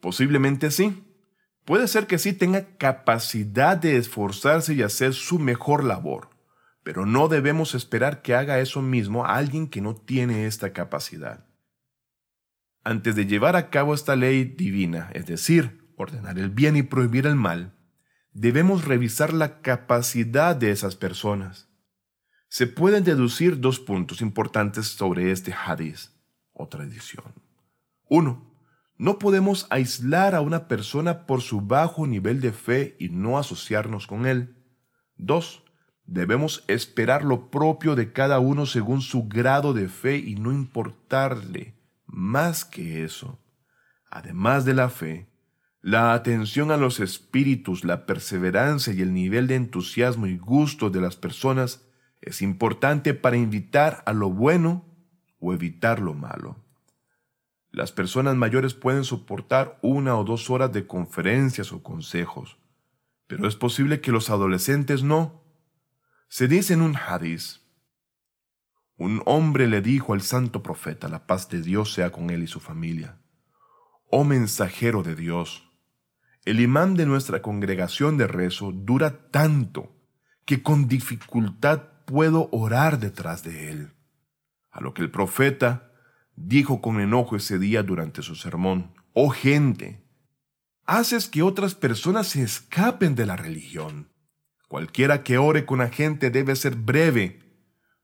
Posiblemente 0.00 0.70
sí. 0.70 1.04
Puede 1.64 1.88
ser 1.88 2.06
que 2.06 2.18
sí 2.18 2.32
tenga 2.32 2.76
capacidad 2.76 3.76
de 3.76 3.96
esforzarse 3.96 4.74
y 4.74 4.82
hacer 4.82 5.14
su 5.14 5.38
mejor 5.38 5.84
labor, 5.84 6.30
pero 6.82 7.06
no 7.06 7.28
debemos 7.28 7.74
esperar 7.74 8.22
que 8.22 8.34
haga 8.34 8.58
eso 8.58 8.82
mismo 8.82 9.24
a 9.24 9.36
alguien 9.36 9.68
que 9.68 9.80
no 9.80 9.94
tiene 9.94 10.46
esta 10.46 10.72
capacidad. 10.72 11.46
Antes 12.82 13.14
de 13.14 13.26
llevar 13.26 13.56
a 13.56 13.70
cabo 13.70 13.94
esta 13.94 14.16
ley 14.16 14.44
divina, 14.44 15.10
es 15.12 15.26
decir, 15.26 15.92
ordenar 15.96 16.38
el 16.38 16.50
bien 16.50 16.76
y 16.76 16.82
prohibir 16.82 17.26
el 17.26 17.36
mal, 17.36 17.74
debemos 18.32 18.86
revisar 18.86 19.32
la 19.32 19.60
capacidad 19.60 20.56
de 20.56 20.70
esas 20.70 20.96
personas. 20.96 21.68
Se 22.48 22.66
pueden 22.66 23.04
deducir 23.04 23.60
dos 23.60 23.78
puntos 23.78 24.22
importantes 24.22 24.88
sobre 24.88 25.30
este 25.30 25.52
hadith 25.52 26.10
o 26.52 26.66
tradición. 26.68 27.34
Uno, 28.08 28.49
no 29.00 29.18
podemos 29.18 29.66
aislar 29.70 30.34
a 30.34 30.42
una 30.42 30.68
persona 30.68 31.24
por 31.24 31.40
su 31.40 31.62
bajo 31.62 32.06
nivel 32.06 32.42
de 32.42 32.52
fe 32.52 32.96
y 32.98 33.08
no 33.08 33.38
asociarnos 33.38 34.06
con 34.06 34.26
él. 34.26 34.58
2. 35.16 35.62
Debemos 36.04 36.64
esperar 36.68 37.24
lo 37.24 37.50
propio 37.50 37.96
de 37.96 38.12
cada 38.12 38.40
uno 38.40 38.66
según 38.66 39.00
su 39.00 39.26
grado 39.26 39.72
de 39.72 39.88
fe 39.88 40.18
y 40.18 40.34
no 40.34 40.52
importarle 40.52 41.78
más 42.04 42.66
que 42.66 43.02
eso. 43.02 43.38
Además 44.10 44.66
de 44.66 44.74
la 44.74 44.90
fe, 44.90 45.30
la 45.80 46.12
atención 46.12 46.70
a 46.70 46.76
los 46.76 47.00
espíritus, 47.00 47.86
la 47.86 48.04
perseverancia 48.04 48.92
y 48.92 49.00
el 49.00 49.14
nivel 49.14 49.46
de 49.46 49.54
entusiasmo 49.54 50.26
y 50.26 50.36
gusto 50.36 50.90
de 50.90 51.00
las 51.00 51.16
personas 51.16 51.88
es 52.20 52.42
importante 52.42 53.14
para 53.14 53.38
invitar 53.38 54.02
a 54.04 54.12
lo 54.12 54.28
bueno 54.28 54.84
o 55.38 55.54
evitar 55.54 56.00
lo 56.00 56.12
malo. 56.12 56.59
Las 57.72 57.92
personas 57.92 58.36
mayores 58.36 58.74
pueden 58.74 59.04
soportar 59.04 59.78
una 59.82 60.16
o 60.16 60.24
dos 60.24 60.50
horas 60.50 60.72
de 60.72 60.86
conferencias 60.86 61.72
o 61.72 61.82
consejos, 61.82 62.58
pero 63.26 63.46
es 63.46 63.54
posible 63.54 64.00
que 64.00 64.10
los 64.10 64.28
adolescentes 64.28 65.02
no. 65.04 65.44
Se 66.28 66.48
dice 66.48 66.74
en 66.74 66.82
un 66.82 66.96
hadiz, 66.96 67.60
un 68.96 69.22
hombre 69.24 69.66
le 69.66 69.80
dijo 69.80 70.12
al 70.12 70.20
santo 70.20 70.62
profeta, 70.62 71.08
la 71.08 71.26
paz 71.26 71.48
de 71.48 71.62
Dios 71.62 71.92
sea 71.92 72.10
con 72.10 72.30
él 72.30 72.42
y 72.42 72.46
su 72.46 72.60
familia, 72.60 73.20
Oh 74.12 74.24
mensajero 74.24 75.04
de 75.04 75.14
Dios, 75.14 75.70
el 76.44 76.58
imán 76.58 76.96
de 76.96 77.06
nuestra 77.06 77.42
congregación 77.42 78.18
de 78.18 78.26
rezo 78.26 78.72
dura 78.72 79.30
tanto 79.30 79.94
que 80.44 80.64
con 80.64 80.88
dificultad 80.88 81.82
puedo 82.06 82.48
orar 82.50 82.98
detrás 82.98 83.44
de 83.44 83.70
él. 83.70 83.92
A 84.72 84.80
lo 84.80 84.94
que 84.94 85.02
el 85.02 85.10
profeta, 85.12 85.89
dijo 86.36 86.80
con 86.80 87.00
enojo 87.00 87.36
ese 87.36 87.58
día 87.58 87.82
durante 87.82 88.22
su 88.22 88.34
sermón, 88.34 88.92
Oh 89.12 89.30
gente, 89.30 90.04
haces 90.86 91.28
que 91.28 91.42
otras 91.42 91.74
personas 91.74 92.28
se 92.28 92.42
escapen 92.42 93.14
de 93.14 93.26
la 93.26 93.36
religión. 93.36 94.08
Cualquiera 94.68 95.24
que 95.24 95.38
ore 95.38 95.66
con 95.66 95.78
la 95.80 95.88
gente 95.88 96.30
debe 96.30 96.54
ser 96.56 96.76
breve, 96.76 97.40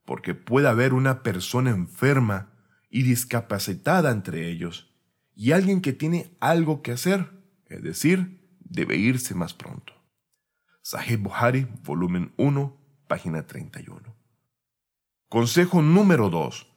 porque 0.05 0.35
puede 0.35 0.69
haber 0.69 0.95
una 0.95 1.23
persona 1.23 1.71
enferma 1.71 2.53
y 2.91 3.03
discapacitada 3.03 4.11
entre 4.11 4.49
ellos, 4.51 4.93
y 5.35 5.53
alguien 5.53 5.81
que 5.81 5.93
tiene 5.93 6.37
algo 6.41 6.83
que 6.83 6.93
hacer, 6.93 7.31
es 7.67 7.83
decir, 7.83 8.41
debe 8.61 8.97
irse 8.97 9.35
más 9.35 9.55
pronto. 9.55 9.93
Sahih 10.83 11.17
Buhari, 11.17 11.67
volumen 11.83 12.33
1, 12.37 12.77
página 13.09 13.47
31. 13.47 14.15
Consejo 15.29 15.83
número 15.83 16.31
2. 16.31 16.76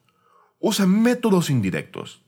Usa 0.61 0.85
métodos 0.85 1.49
indirectos. 1.49 2.21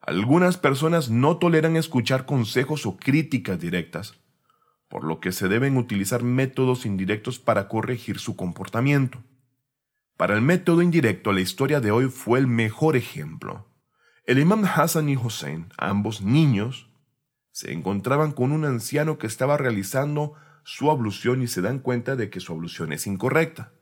Algunas 0.00 0.56
personas 0.56 1.10
no 1.10 1.36
toleran 1.36 1.76
escuchar 1.76 2.24
consejos 2.24 2.86
o 2.86 2.96
críticas 2.96 3.60
directas, 3.60 4.14
por 4.88 5.04
lo 5.04 5.20
que 5.20 5.30
se 5.30 5.48
deben 5.48 5.76
utilizar 5.76 6.22
métodos 6.22 6.86
indirectos 6.86 7.38
para 7.38 7.68
corregir 7.68 8.18
su 8.18 8.34
comportamiento. 8.34 9.22
Para 10.16 10.34
el 10.34 10.40
método 10.40 10.80
indirecto, 10.80 11.32
la 11.32 11.42
historia 11.42 11.80
de 11.80 11.90
hoy 11.90 12.08
fue 12.08 12.38
el 12.38 12.46
mejor 12.46 12.96
ejemplo. 12.96 13.68
El 14.24 14.38
imam 14.38 14.64
Hassan 14.64 15.10
y 15.10 15.16
Hussein, 15.16 15.66
ambos 15.76 16.22
niños, 16.22 16.88
se 17.52 17.74
encontraban 17.74 18.32
con 18.32 18.52
un 18.52 18.64
anciano 18.64 19.18
que 19.18 19.26
estaba 19.26 19.58
realizando 19.58 20.32
su 20.64 20.90
ablución 20.90 21.42
y 21.42 21.46
se 21.46 21.60
dan 21.60 21.80
cuenta 21.80 22.16
de 22.16 22.30
que 22.30 22.40
su 22.40 22.54
ablución 22.54 22.94
es 22.94 23.06
incorrecta. 23.06 23.74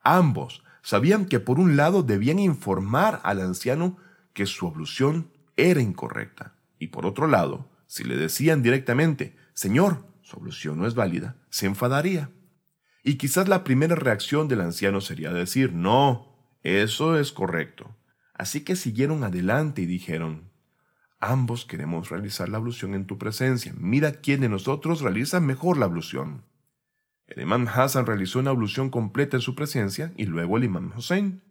Ambos 0.00 0.64
sabían 0.88 1.26
que 1.26 1.38
por 1.38 1.60
un 1.60 1.76
lado 1.76 2.02
debían 2.02 2.38
informar 2.38 3.20
al 3.22 3.42
anciano 3.42 3.98
que 4.32 4.46
su 4.46 4.66
ablución 4.66 5.30
era 5.54 5.82
incorrecta 5.82 6.54
y 6.78 6.86
por 6.86 7.04
otro 7.04 7.26
lado, 7.26 7.68
si 7.86 8.04
le 8.04 8.16
decían 8.16 8.62
directamente, 8.62 9.36
Señor, 9.52 10.06
su 10.22 10.38
ablución 10.38 10.78
no 10.78 10.86
es 10.86 10.94
válida, 10.94 11.36
se 11.50 11.66
enfadaría. 11.66 12.30
Y 13.04 13.16
quizás 13.16 13.48
la 13.48 13.64
primera 13.64 13.96
reacción 13.96 14.48
del 14.48 14.62
anciano 14.62 15.02
sería 15.02 15.30
decir, 15.30 15.74
no, 15.74 16.34
eso 16.62 17.18
es 17.18 17.32
correcto. 17.32 17.94
Así 18.32 18.62
que 18.62 18.74
siguieron 18.74 19.24
adelante 19.24 19.82
y 19.82 19.86
dijeron, 19.86 20.50
ambos 21.20 21.66
queremos 21.66 22.08
realizar 22.08 22.48
la 22.48 22.56
ablución 22.56 22.94
en 22.94 23.04
tu 23.04 23.18
presencia. 23.18 23.74
Mira 23.76 24.12
quién 24.12 24.40
de 24.40 24.48
nosotros 24.48 25.02
realiza 25.02 25.38
mejor 25.38 25.76
la 25.76 25.84
ablución. 25.84 26.44
El 27.28 27.42
imán 27.42 27.68
Hassan 27.68 28.06
realizó 28.06 28.38
una 28.38 28.50
ablución 28.50 28.88
completa 28.88 29.36
en 29.36 29.42
su 29.42 29.54
presencia 29.54 30.12
y 30.16 30.24
luego 30.24 30.56
el 30.56 30.64
imán 30.64 30.92
Hussein. 30.96 31.42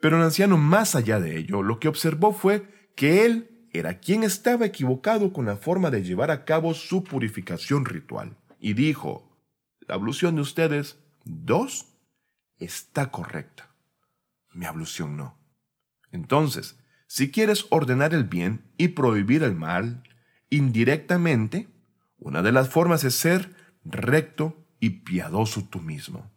Pero 0.00 0.16
el 0.16 0.22
anciano, 0.24 0.58
más 0.58 0.96
allá 0.96 1.20
de 1.20 1.38
ello, 1.38 1.62
lo 1.62 1.78
que 1.78 1.88
observó 1.88 2.32
fue 2.32 2.90
que 2.96 3.24
él 3.24 3.68
era 3.72 4.00
quien 4.00 4.24
estaba 4.24 4.66
equivocado 4.66 5.32
con 5.32 5.46
la 5.46 5.56
forma 5.56 5.90
de 5.90 6.02
llevar 6.02 6.32
a 6.32 6.44
cabo 6.44 6.74
su 6.74 7.04
purificación 7.04 7.84
ritual. 7.84 8.36
Y 8.58 8.72
dijo, 8.72 9.38
la 9.86 9.94
ablución 9.94 10.34
de 10.34 10.42
ustedes, 10.42 10.98
dos, 11.24 11.86
está 12.58 13.10
correcta. 13.10 13.70
Mi 14.52 14.66
ablución 14.66 15.16
no. 15.16 15.38
Entonces, 16.10 16.76
si 17.06 17.30
quieres 17.30 17.66
ordenar 17.70 18.14
el 18.14 18.24
bien 18.24 18.72
y 18.76 18.88
prohibir 18.88 19.44
el 19.44 19.54
mal, 19.54 20.02
indirectamente, 20.48 21.68
una 22.18 22.42
de 22.42 22.52
las 22.52 22.68
formas 22.68 23.04
es 23.04 23.14
ser 23.14 23.54
recto 23.84 24.59
y 24.80 24.90
piadoso 24.90 25.64
tú 25.70 25.80
mismo. 25.80 26.30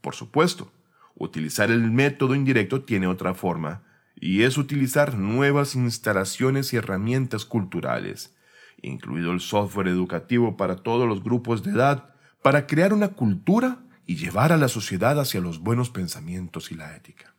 Por 0.00 0.14
supuesto, 0.14 0.72
utilizar 1.14 1.70
el 1.70 1.90
método 1.90 2.34
indirecto 2.34 2.82
tiene 2.82 3.06
otra 3.06 3.34
forma, 3.34 3.84
y 4.16 4.42
es 4.42 4.58
utilizar 4.58 5.14
nuevas 5.14 5.74
instalaciones 5.74 6.72
y 6.72 6.76
herramientas 6.76 7.44
culturales, 7.44 8.36
incluido 8.82 9.32
el 9.32 9.40
software 9.40 9.88
educativo 9.88 10.56
para 10.56 10.76
todos 10.76 11.08
los 11.08 11.22
grupos 11.22 11.62
de 11.62 11.72
edad, 11.72 12.14
para 12.42 12.66
crear 12.66 12.92
una 12.92 13.08
cultura 13.08 13.82
y 14.06 14.16
llevar 14.16 14.52
a 14.52 14.56
la 14.56 14.68
sociedad 14.68 15.20
hacia 15.20 15.40
los 15.40 15.60
buenos 15.60 15.90
pensamientos 15.90 16.72
y 16.72 16.74
la 16.74 16.96
ética. 16.96 17.34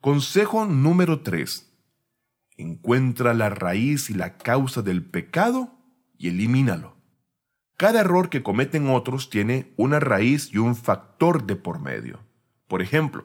Consejo 0.00 0.64
número 0.64 1.20
3. 1.20 1.70
Encuentra 2.56 3.34
la 3.34 3.50
raíz 3.50 4.10
y 4.10 4.14
la 4.14 4.36
causa 4.36 4.82
del 4.82 5.04
pecado 5.04 5.78
y 6.18 6.28
elimínalo. 6.28 6.99
Cada 7.80 8.00
error 8.00 8.28
que 8.28 8.42
cometen 8.42 8.90
otros 8.90 9.30
tiene 9.30 9.72
una 9.78 10.00
raíz 10.00 10.52
y 10.52 10.58
un 10.58 10.76
factor 10.76 11.46
de 11.46 11.56
por 11.56 11.80
medio. 11.80 12.20
Por 12.68 12.82
ejemplo, 12.82 13.24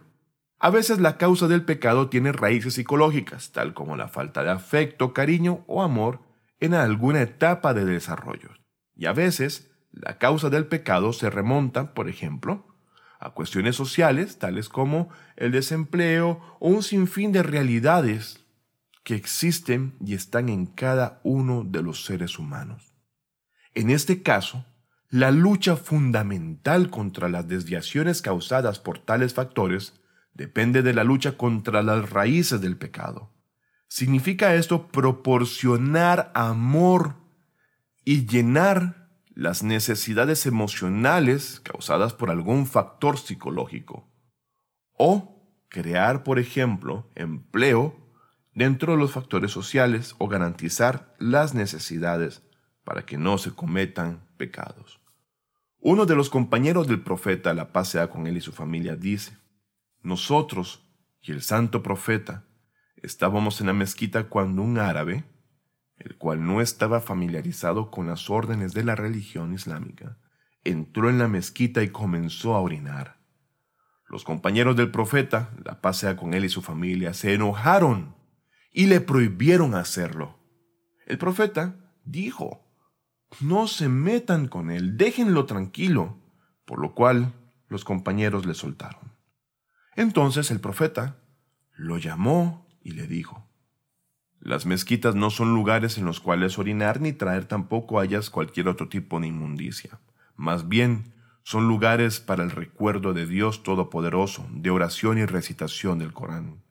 a 0.59 0.69
veces 0.69 0.99
la 0.99 1.17
causa 1.17 1.49
del 1.49 1.65
pecado 1.65 2.07
tiene 2.07 2.31
raíces 2.31 2.75
psicológicas, 2.75 3.51
tal 3.51 3.73
como 3.73 3.97
la 3.97 4.07
falta 4.07 4.45
de 4.45 4.51
afecto, 4.51 5.11
cariño 5.11 5.65
o 5.67 5.83
amor 5.83 6.21
en 6.61 6.73
alguna 6.73 7.21
etapa 7.21 7.73
de 7.73 7.83
desarrollo. 7.83 8.51
Y 8.95 9.07
a 9.07 9.11
veces 9.11 9.73
la 9.91 10.19
causa 10.19 10.49
del 10.49 10.67
pecado 10.67 11.11
se 11.11 11.29
remonta, 11.29 11.93
por 11.93 12.07
ejemplo, 12.07 12.65
a 13.19 13.31
cuestiones 13.31 13.75
sociales, 13.75 14.39
tales 14.39 14.69
como 14.69 15.09
el 15.35 15.51
desempleo 15.51 16.39
o 16.61 16.69
un 16.69 16.81
sinfín 16.81 17.33
de 17.33 17.43
realidades 17.43 18.45
que 19.03 19.15
existen 19.15 19.97
y 19.99 20.13
están 20.13 20.47
en 20.47 20.65
cada 20.65 21.19
uno 21.25 21.65
de 21.65 21.83
los 21.83 22.05
seres 22.05 22.39
humanos. 22.39 22.94
En 23.75 23.89
este 23.89 24.23
caso, 24.23 24.65
la 25.09 25.31
lucha 25.31 25.75
fundamental 25.75 26.89
contra 26.89 27.29
las 27.29 27.47
desviaciones 27.47 28.21
causadas 28.21 28.79
por 28.79 28.99
tales 28.99 29.33
factores 29.33 29.93
depende 30.33 30.81
de 30.81 30.93
la 30.93 31.03
lucha 31.03 31.37
contra 31.37 31.83
las 31.83 32.09
raíces 32.09 32.61
del 32.61 32.77
pecado. 32.77 33.31
Significa 33.87 34.55
esto 34.55 34.87
proporcionar 34.87 36.31
amor 36.33 37.15
y 38.03 38.25
llenar 38.25 39.09
las 39.33 39.61
necesidades 39.61 40.45
emocionales 40.45 41.59
causadas 41.59 42.13
por 42.13 42.31
algún 42.31 42.65
factor 42.65 43.17
psicológico. 43.17 44.07
O 44.97 45.49
crear, 45.67 46.23
por 46.23 46.39
ejemplo, 46.39 47.11
empleo 47.15 47.95
dentro 48.53 48.93
de 48.93 48.99
los 48.99 49.11
factores 49.11 49.51
sociales 49.51 50.15
o 50.17 50.29
garantizar 50.29 51.13
las 51.19 51.53
necesidades 51.53 52.44
para 52.85 53.05
que 53.05 53.17
no 53.17 53.37
se 53.37 53.51
cometan 53.51 54.25
pecados. 54.37 55.01
Uno 55.79 56.05
de 56.05 56.15
los 56.15 56.29
compañeros 56.29 56.87
del 56.87 57.01
profeta, 57.01 57.53
la 57.53 57.73
paz 57.73 57.89
sea 57.89 58.09
con 58.09 58.25
él 58.27 58.37
y 58.37 58.41
su 58.41 58.53
familia, 58.53 58.95
dice, 58.95 59.37
nosotros 60.01 60.87
y 61.21 61.31
el 61.31 61.41
santo 61.41 61.83
profeta 61.83 62.45
estábamos 63.03 63.59
en 63.59 63.67
la 63.67 63.73
mezquita 63.73 64.29
cuando 64.29 64.61
un 64.61 64.77
árabe, 64.77 65.25
el 65.97 66.17
cual 66.17 66.45
no 66.45 66.61
estaba 66.61 67.01
familiarizado 67.01 67.91
con 67.91 68.07
las 68.07 68.29
órdenes 68.29 68.73
de 68.73 68.83
la 68.83 68.95
religión 68.95 69.53
islámica, 69.53 70.17
entró 70.63 71.09
en 71.09 71.17
la 71.17 71.27
mezquita 71.27 71.83
y 71.83 71.89
comenzó 71.89 72.55
a 72.55 72.61
orinar. 72.61 73.17
Los 74.07 74.23
compañeros 74.23 74.75
del 74.75 74.91
profeta, 74.91 75.51
la 75.63 75.81
paz 75.81 75.97
sea 75.97 76.15
con 76.15 76.33
él 76.33 76.45
y 76.45 76.49
su 76.49 76.61
familia, 76.61 77.13
se 77.13 77.33
enojaron 77.33 78.15
y 78.71 78.87
le 78.87 79.01
prohibieron 79.01 79.73
hacerlo. 79.73 80.39
El 81.07 81.17
profeta 81.17 81.75
dijo, 82.03 82.64
no 83.41 83.67
se 83.67 83.89
metan 83.89 84.47
con 84.47 84.71
él, 84.71 84.97
déjenlo 84.97 85.45
tranquilo, 85.45 86.17
por 86.65 86.79
lo 86.79 86.93
cual 86.93 87.33
los 87.67 87.83
compañeros 87.83 88.45
le 88.45 88.53
soltaron. 88.53 89.13
Entonces 89.95 90.51
el 90.51 90.59
profeta 90.59 91.17
lo 91.73 91.97
llamó 91.97 92.67
y 92.83 92.91
le 92.91 93.07
dijo, 93.07 93.47
las 94.39 94.65
mezquitas 94.65 95.15
no 95.15 95.31
son 95.31 95.53
lugares 95.55 95.97
en 95.97 96.05
los 96.05 96.19
cuales 96.19 96.59
orinar 96.59 97.01
ni 97.01 97.13
traer 97.13 97.45
tampoco 97.45 97.99
hayas 97.99 98.29
cualquier 98.29 98.67
otro 98.67 98.89
tipo 98.89 99.19
de 99.19 99.27
inmundicia. 99.27 99.99
Más 100.35 100.67
bien, 100.67 101.13
son 101.41 101.67
lugares 101.67 102.19
para 102.19 102.43
el 102.43 102.51
recuerdo 102.51 103.13
de 103.13 103.25
Dios 103.25 103.63
Todopoderoso, 103.63 104.47
de 104.51 104.69
oración 104.69 105.17
y 105.17 105.25
recitación 105.25 105.99
del 105.99 106.13
Corán. 106.13 106.63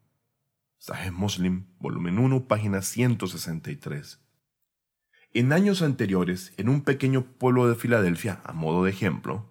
Sahih 0.78 1.10
Muslim, 1.10 1.66
volumen 1.78 2.18
1, 2.18 2.46
página 2.46 2.82
163. 2.82 4.23
En 5.36 5.52
años 5.52 5.82
anteriores, 5.82 6.52
en 6.58 6.68
un 6.68 6.82
pequeño 6.82 7.22
pueblo 7.22 7.68
de 7.68 7.74
Filadelfia, 7.74 8.40
a 8.44 8.52
modo 8.52 8.84
de 8.84 8.92
ejemplo, 8.92 9.44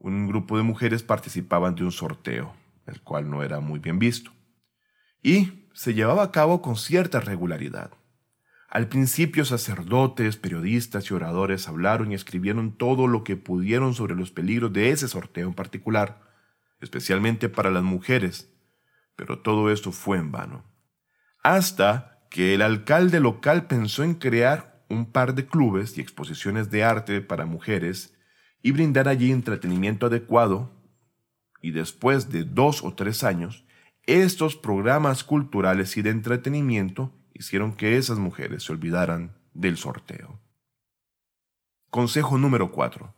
un 0.00 0.26
grupo 0.26 0.56
de 0.56 0.64
mujeres 0.64 1.04
participaban 1.04 1.76
de 1.76 1.84
un 1.84 1.92
sorteo, 1.92 2.54
el 2.86 3.00
cual 3.00 3.30
no 3.30 3.44
era 3.44 3.60
muy 3.60 3.78
bien 3.78 4.00
visto. 4.00 4.32
Y 5.22 5.68
se 5.74 5.94
llevaba 5.94 6.24
a 6.24 6.32
cabo 6.32 6.60
con 6.60 6.74
cierta 6.74 7.20
regularidad. 7.20 7.92
Al 8.68 8.88
principio 8.88 9.44
sacerdotes, 9.44 10.36
periodistas 10.36 11.08
y 11.08 11.14
oradores 11.14 11.68
hablaron 11.68 12.10
y 12.10 12.16
escribieron 12.16 12.76
todo 12.76 13.06
lo 13.06 13.22
que 13.22 13.36
pudieron 13.36 13.94
sobre 13.94 14.16
los 14.16 14.32
peligros 14.32 14.72
de 14.72 14.90
ese 14.90 15.06
sorteo 15.06 15.46
en 15.46 15.54
particular, 15.54 16.20
especialmente 16.80 17.48
para 17.48 17.70
las 17.70 17.84
mujeres, 17.84 18.52
pero 19.14 19.38
todo 19.38 19.70
esto 19.70 19.92
fue 19.92 20.18
en 20.18 20.32
vano. 20.32 20.64
Hasta 21.44 22.26
que 22.28 22.54
el 22.54 22.62
alcalde 22.62 23.20
local 23.20 23.68
pensó 23.68 24.02
en 24.02 24.14
crear 24.14 24.69
un 24.90 25.10
par 25.10 25.34
de 25.34 25.46
clubes 25.46 25.96
y 25.96 26.00
exposiciones 26.00 26.70
de 26.70 26.84
arte 26.84 27.20
para 27.20 27.46
mujeres 27.46 28.14
y 28.62 28.72
brindar 28.72 29.08
allí 29.08 29.32
entretenimiento 29.32 30.06
adecuado, 30.06 30.70
y 31.62 31.70
después 31.70 32.30
de 32.30 32.44
dos 32.44 32.84
o 32.84 32.94
tres 32.94 33.24
años, 33.24 33.64
estos 34.04 34.56
programas 34.56 35.24
culturales 35.24 35.96
y 35.96 36.02
de 36.02 36.10
entretenimiento 36.10 37.14
hicieron 37.32 37.74
que 37.74 37.96
esas 37.96 38.18
mujeres 38.18 38.64
se 38.64 38.72
olvidaran 38.72 39.36
del 39.54 39.76
sorteo. 39.76 40.40
Consejo 41.90 42.38
número 42.38 42.72
4. 42.72 43.14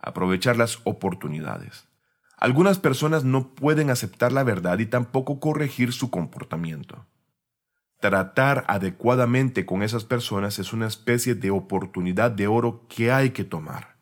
Aprovechar 0.00 0.56
las 0.56 0.80
oportunidades. 0.84 1.88
Algunas 2.36 2.78
personas 2.78 3.24
no 3.24 3.54
pueden 3.54 3.90
aceptar 3.90 4.32
la 4.32 4.44
verdad 4.44 4.78
y 4.78 4.86
tampoco 4.86 5.40
corregir 5.40 5.92
su 5.92 6.10
comportamiento. 6.10 7.06
Tratar 8.04 8.66
adecuadamente 8.68 9.64
con 9.64 9.82
esas 9.82 10.04
personas 10.04 10.58
es 10.58 10.74
una 10.74 10.86
especie 10.86 11.34
de 11.34 11.50
oportunidad 11.50 12.30
de 12.30 12.46
oro 12.46 12.86
que 12.86 13.10
hay 13.10 13.30
que 13.30 13.44
tomar. 13.44 13.96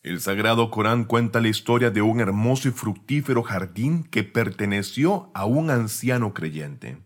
El 0.00 0.20
Sagrado 0.20 0.70
Corán 0.70 1.02
cuenta 1.02 1.40
la 1.40 1.48
historia 1.48 1.90
de 1.90 2.02
un 2.02 2.20
hermoso 2.20 2.68
y 2.68 2.70
fructífero 2.70 3.42
jardín 3.42 4.04
que 4.04 4.22
perteneció 4.22 5.32
a 5.34 5.44
un 5.44 5.70
anciano 5.70 6.34
creyente. 6.34 7.04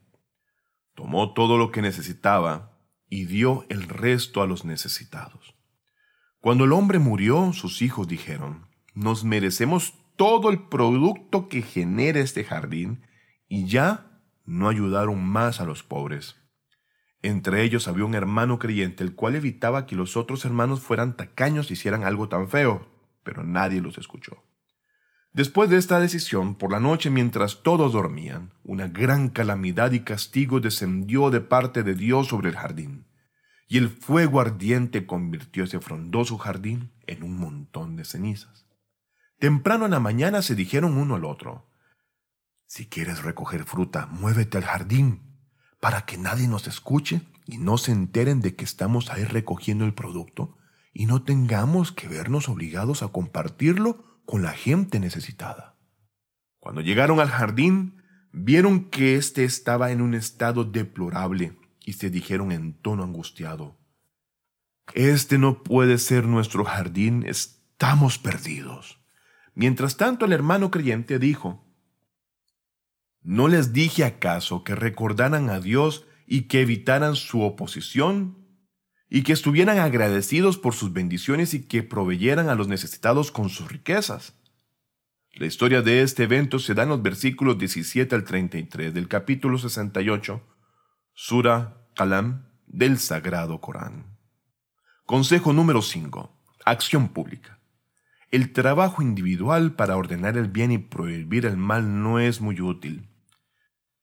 Tomó 0.94 1.32
todo 1.32 1.56
lo 1.56 1.70
que 1.70 1.80
necesitaba 1.80 2.78
y 3.08 3.24
dio 3.24 3.64
el 3.70 3.84
resto 3.84 4.42
a 4.42 4.46
los 4.46 4.66
necesitados. 4.66 5.54
Cuando 6.38 6.64
el 6.64 6.74
hombre 6.74 6.98
murió, 6.98 7.54
sus 7.54 7.80
hijos 7.80 8.06
dijeron, 8.06 8.66
nos 8.92 9.24
merecemos 9.24 9.94
todo 10.16 10.50
el 10.50 10.68
producto 10.68 11.48
que 11.48 11.62
genera 11.62 12.20
este 12.20 12.44
jardín 12.44 13.06
y 13.48 13.64
ya 13.64 14.09
no 14.50 14.68
ayudaron 14.68 15.24
más 15.24 15.60
a 15.60 15.64
los 15.64 15.84
pobres. 15.84 16.36
Entre 17.22 17.62
ellos 17.62 17.86
había 17.86 18.04
un 18.04 18.14
hermano 18.14 18.58
creyente, 18.58 19.04
el 19.04 19.14
cual 19.14 19.36
evitaba 19.36 19.86
que 19.86 19.94
los 19.94 20.16
otros 20.16 20.44
hermanos 20.44 20.80
fueran 20.80 21.16
tacaños 21.16 21.70
y 21.70 21.74
hicieran 21.74 22.02
algo 22.02 22.28
tan 22.28 22.48
feo, 22.48 22.88
pero 23.22 23.44
nadie 23.44 23.80
los 23.80 23.96
escuchó. 23.96 24.42
Después 25.32 25.70
de 25.70 25.76
esta 25.76 26.00
decisión, 26.00 26.56
por 26.56 26.72
la 26.72 26.80
noche 26.80 27.10
mientras 27.10 27.62
todos 27.62 27.92
dormían, 27.92 28.52
una 28.64 28.88
gran 28.88 29.28
calamidad 29.28 29.92
y 29.92 30.00
castigo 30.00 30.58
descendió 30.58 31.30
de 31.30 31.40
parte 31.40 31.84
de 31.84 31.94
Dios 31.94 32.26
sobre 32.26 32.48
el 32.48 32.56
jardín, 32.56 33.06
y 33.68 33.78
el 33.78 33.88
fuego 33.88 34.40
ardiente 34.40 35.06
convirtió 35.06 35.62
ese 35.62 35.78
frondoso 35.78 36.38
jardín 36.38 36.90
en 37.06 37.22
un 37.22 37.38
montón 37.38 37.94
de 37.94 38.04
cenizas. 38.04 38.66
Temprano 39.38 39.84
en 39.84 39.92
la 39.92 40.00
mañana 40.00 40.42
se 40.42 40.56
dijeron 40.56 40.96
uno 40.96 41.14
al 41.14 41.24
otro, 41.24 41.69
Si 42.70 42.86
quieres 42.86 43.24
recoger 43.24 43.64
fruta, 43.64 44.06
muévete 44.06 44.56
al 44.56 44.62
jardín 44.62 45.22
para 45.80 46.06
que 46.06 46.16
nadie 46.16 46.46
nos 46.46 46.68
escuche 46.68 47.22
y 47.44 47.58
no 47.58 47.78
se 47.78 47.90
enteren 47.90 48.40
de 48.40 48.54
que 48.54 48.62
estamos 48.62 49.10
ahí 49.10 49.24
recogiendo 49.24 49.84
el 49.84 49.92
producto 49.92 50.56
y 50.92 51.06
no 51.06 51.24
tengamos 51.24 51.90
que 51.90 52.06
vernos 52.06 52.48
obligados 52.48 53.02
a 53.02 53.08
compartirlo 53.08 54.22
con 54.24 54.42
la 54.42 54.52
gente 54.52 55.00
necesitada. 55.00 55.80
Cuando 56.60 56.80
llegaron 56.80 57.18
al 57.18 57.30
jardín, 57.30 58.04
vieron 58.30 58.88
que 58.88 59.16
éste 59.16 59.42
estaba 59.42 59.90
en 59.90 60.00
un 60.00 60.14
estado 60.14 60.62
deplorable 60.62 61.58
y 61.80 61.94
se 61.94 62.08
dijeron 62.08 62.52
en 62.52 62.74
tono 62.74 63.02
angustiado, 63.02 63.80
Este 64.94 65.38
no 65.38 65.64
puede 65.64 65.98
ser 65.98 66.24
nuestro 66.24 66.64
jardín, 66.64 67.24
estamos 67.26 68.18
perdidos. 68.18 69.00
Mientras 69.56 69.96
tanto 69.96 70.24
el 70.24 70.32
hermano 70.32 70.70
creyente 70.70 71.18
dijo, 71.18 71.66
¿No 73.22 73.48
les 73.48 73.72
dije 73.72 74.04
acaso 74.04 74.64
que 74.64 74.74
recordaran 74.74 75.50
a 75.50 75.60
Dios 75.60 76.06
y 76.26 76.42
que 76.42 76.62
evitaran 76.62 77.16
su 77.16 77.42
oposición? 77.42 78.38
Y 79.08 79.24
que 79.24 79.32
estuvieran 79.32 79.78
agradecidos 79.78 80.56
por 80.56 80.74
sus 80.74 80.92
bendiciones 80.92 81.52
y 81.52 81.66
que 81.66 81.82
proveyeran 81.82 82.48
a 82.48 82.54
los 82.54 82.68
necesitados 82.68 83.30
con 83.30 83.48
sus 83.50 83.70
riquezas. 83.70 84.34
La 85.34 85.46
historia 85.46 85.82
de 85.82 86.02
este 86.02 86.24
evento 86.24 86.58
se 86.58 86.74
da 86.74 86.84
en 86.84 86.88
los 86.88 87.02
versículos 87.02 87.58
17 87.58 88.14
al 88.14 88.24
33 88.24 88.94
del 88.94 89.08
capítulo 89.08 89.58
68, 89.58 90.40
Sura 91.12 91.86
Kalam 91.94 92.46
del 92.66 92.98
Sagrado 92.98 93.60
Corán. 93.60 94.16
Consejo 95.04 95.52
número 95.52 95.82
5. 95.82 96.32
Acción 96.64 97.08
pública. 97.08 97.58
El 98.30 98.52
trabajo 98.52 99.02
individual 99.02 99.74
para 99.74 99.96
ordenar 99.96 100.36
el 100.36 100.48
bien 100.48 100.70
y 100.70 100.78
prohibir 100.78 101.46
el 101.46 101.56
mal 101.56 102.02
no 102.02 102.20
es 102.20 102.40
muy 102.40 102.60
útil. 102.60 103.09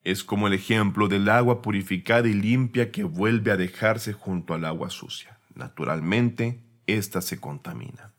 Es 0.07 0.23
como 0.23 0.47
el 0.47 0.53
ejemplo 0.53 1.09
del 1.09 1.27
agua 1.27 1.61
purificada 1.61 2.29
y 2.29 2.33
limpia 2.33 2.91
que 2.93 3.03
vuelve 3.03 3.51
a 3.51 3.57
dejarse 3.57 4.13
junto 4.13 4.53
al 4.53 4.63
agua 4.63 4.89
sucia. 4.89 5.37
Naturalmente, 5.53 6.63
ésta 6.85 7.19
se 7.19 7.41
contamina. 7.41 8.13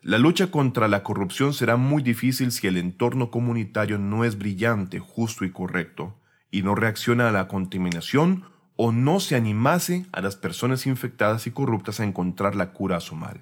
La 0.00 0.18
lucha 0.18 0.52
contra 0.52 0.86
la 0.86 1.02
corrupción 1.02 1.54
será 1.54 1.76
muy 1.76 2.04
difícil 2.04 2.52
si 2.52 2.68
el 2.68 2.76
entorno 2.76 3.32
comunitario 3.32 3.98
no 3.98 4.24
es 4.24 4.38
brillante, 4.38 5.00
justo 5.00 5.44
y 5.44 5.50
correcto, 5.50 6.20
y 6.52 6.62
no 6.62 6.76
reacciona 6.76 7.30
a 7.30 7.32
la 7.32 7.48
contaminación 7.48 8.44
o 8.76 8.92
no 8.92 9.18
se 9.18 9.34
animase 9.34 10.06
a 10.12 10.20
las 10.20 10.36
personas 10.36 10.86
infectadas 10.86 11.48
y 11.48 11.50
corruptas 11.50 11.98
a 11.98 12.04
encontrar 12.04 12.54
la 12.54 12.72
cura 12.72 12.98
a 12.98 13.00
su 13.00 13.16
mal. 13.16 13.40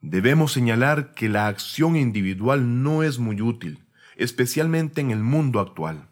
Debemos 0.00 0.54
señalar 0.54 1.14
que 1.14 1.28
la 1.28 1.46
acción 1.46 1.94
individual 1.94 2.82
no 2.82 3.04
es 3.04 3.20
muy 3.20 3.40
útil, 3.40 3.84
especialmente 4.16 5.00
en 5.00 5.12
el 5.12 5.22
mundo 5.22 5.60
actual. 5.60 6.07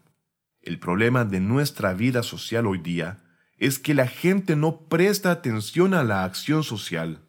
El 0.67 0.79
problema 0.79 1.23
de 1.23 1.39
nuestra 1.39 1.93
vida 1.93 2.23
social 2.23 2.67
hoy 2.67 2.79
día 2.79 3.19
es 3.57 3.79
que 3.79 3.93
la 3.93 4.05
gente 4.05 4.57
no 4.57 4.81
presta 4.89 5.31
atención 5.31 5.93
a 5.93 6.03
la 6.03 6.25
acción 6.25 6.61
social, 6.61 7.21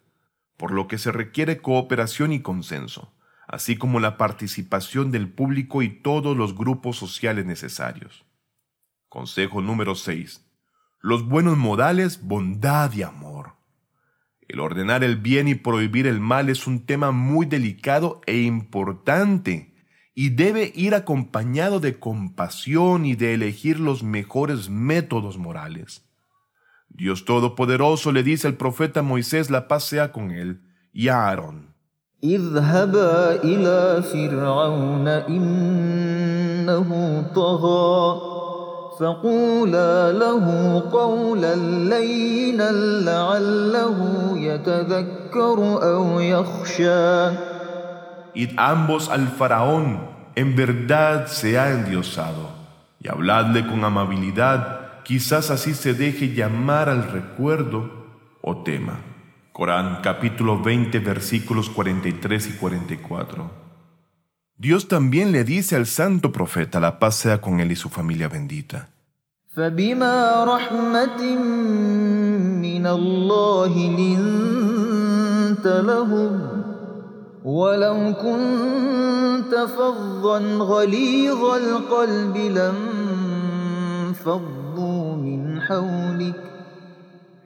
por 0.57 0.73
lo 0.73 0.89
que 0.89 0.99
se 0.99 1.13
requiere 1.13 1.59
cooperación 1.59 2.33
y 2.33 2.43
consenso, 2.43 3.15
así 3.47 3.77
como 3.77 4.01
la 4.01 4.17
participación 4.19 5.13
del 5.13 5.29
público 5.29 5.83
y 5.83 5.89
todos 5.89 6.37
los 6.37 6.57
grupos 6.57 6.97
sociales 6.97 7.47
necesarios. 7.47 8.25
Consejo 9.09 9.63
número 9.63 9.95
6. 9.95 10.45
Los 10.99 11.25
buenos 11.25 11.57
modales, 11.57 12.25
bondad 12.25 12.93
y 12.93 13.03
amor. 13.03 13.53
El 14.49 14.59
ordenar 14.59 15.05
el 15.05 15.15
bien 15.15 15.47
y 15.47 15.55
prohibir 15.55 16.09
el 16.09 16.19
mal 16.19 16.49
es 16.49 16.67
un 16.67 16.87
tema 16.87 17.13
muy 17.13 17.47
delicado 17.47 18.21
e 18.27 18.39
importante 18.39 19.68
y 20.18 20.30
debe 20.30 20.72
ir 20.76 20.94
acompañado 20.94 21.80
de 21.80 22.00
compasión 22.00 23.06
y 23.06 23.16
de 23.16 23.34
elegir 23.34 23.80
los 23.80 24.04
mejores 24.04 24.70
métodos 24.70 25.38
morales. 25.38 26.06
Dios 26.90 27.26
Todopoderoso 27.26 28.12
le 28.12 28.22
dice 28.22 28.48
al 28.48 28.56
profeta 28.56 29.02
Moisés, 29.02 29.50
la 29.50 29.68
paz 29.68 29.86
sea 29.86 30.12
con 30.12 30.32
él, 30.32 30.62
y 30.94 31.08
a 31.08 31.28
Aarón. 31.28 31.74
اذهبا 32.24 33.44
إلى 33.44 34.04
فرعون 34.04 35.08
إنه 35.08 36.90
طغى 37.36 38.22
فقولا 39.00 40.12
له 40.12 40.80
قولا 40.92 41.56
لينا 41.90 42.72
لعله 43.02 43.98
يتذكر 44.38 45.84
أو 45.84 46.20
يخشى 46.20 47.32
Id 48.36 48.56
ambos 48.58 49.10
al 49.10 49.28
faraón, 49.28 50.00
en 50.38 50.56
verdad 50.56 51.28
se 51.28 51.60
ha 51.60 51.72
endiosado, 51.72 52.52
y 53.00 53.10
habladle 53.10 53.68
con 53.68 53.84
amabilidad, 53.84 55.04
quizás 55.04 55.52
así 55.52 55.74
se 55.74 55.94
deje 55.94 56.34
llamar 56.34 56.90
al 56.90 57.12
recuerdo 57.12 57.90
o 58.42 58.64
tema. 58.64 59.00
Corán 59.52 60.00
capítulo 60.02 60.62
20 60.62 61.00
versículos 61.00 61.70
43 61.70 62.48
y 62.48 62.52
44. 62.54 63.52
Dios 64.58 64.88
también 64.88 65.32
le 65.32 65.44
dice 65.44 65.76
al 65.76 65.86
santo 65.86 66.32
profeta, 66.32 66.80
la 66.80 66.98
paz 67.00 67.16
sea 67.16 67.42
con 67.42 67.60
él 67.60 67.72
y 67.72 67.76
su 67.76 67.90
familia 67.90 68.28
bendita. 68.28 68.90
فبما 69.56 70.44
رحمة 70.44 71.36
من 72.62 72.88
الله 72.88 73.74
لنت 74.00 75.68
لهم 75.68 76.57
ولو 77.44 78.14
كنت 78.14 79.56
فظا 79.78 80.40
غليظ 80.58 81.44
القلب 81.44 82.38
لانفضوا 84.18 85.16
من 85.16 85.62
حولك 85.62 86.36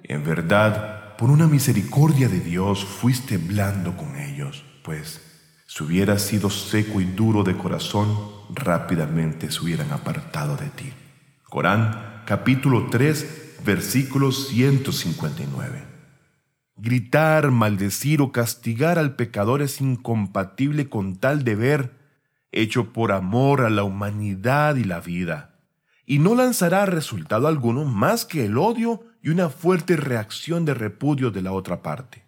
En 0.10 0.24
verdad, 0.24 1.18
por 1.18 1.30
una 1.30 1.48
misericordia 1.48 2.30
de 2.30 2.40
Dios 2.40 2.86
fuiste 2.86 3.38
blando 3.38 3.98
con 3.98 4.16
ellos, 4.16 4.64
pues 4.84 5.20
si 5.66 5.84
hubieras 5.84 6.22
sido 6.22 6.50
seco 6.50 7.02
y 7.02 7.06
duro 7.06 7.44
de 7.44 7.58
corazón, 7.58 8.08
rápidamente 8.54 9.52
se 9.52 9.62
hubieran 9.62 9.92
apartado 9.92 10.56
de 10.56 10.70
ti. 10.70 10.94
Corán, 11.50 12.24
capítulo 12.26 12.88
3, 12.90 13.64
versículo 13.66 14.32
159. 14.32 15.91
Gritar, 16.85 17.53
maldecir 17.53 18.21
o 18.23 18.33
castigar 18.33 18.99
al 18.99 19.15
pecador 19.15 19.63
es 19.63 19.81
incompatible 19.81 20.89
con 20.89 21.15
tal 21.15 21.45
deber 21.45 21.93
hecho 22.51 22.93
por 22.93 23.13
amor 23.13 23.61
a 23.61 23.71
la 23.71 23.85
humanidad 23.85 24.75
y 24.75 24.83
la 24.83 24.99
vida, 24.99 25.61
y 26.07 26.19
no 26.19 26.35
lanzará 26.35 26.85
resultado 26.87 27.47
alguno 27.47 27.85
más 27.85 28.25
que 28.25 28.47
el 28.47 28.59
odio 28.59 29.05
y 29.23 29.29
una 29.29 29.49
fuerte 29.49 29.97
reacción 29.97 30.65
de 30.65 30.75
repudio 30.75 31.31
de 31.31 31.43
la 31.43 31.53
otra 31.53 31.83
parte. 31.83 32.25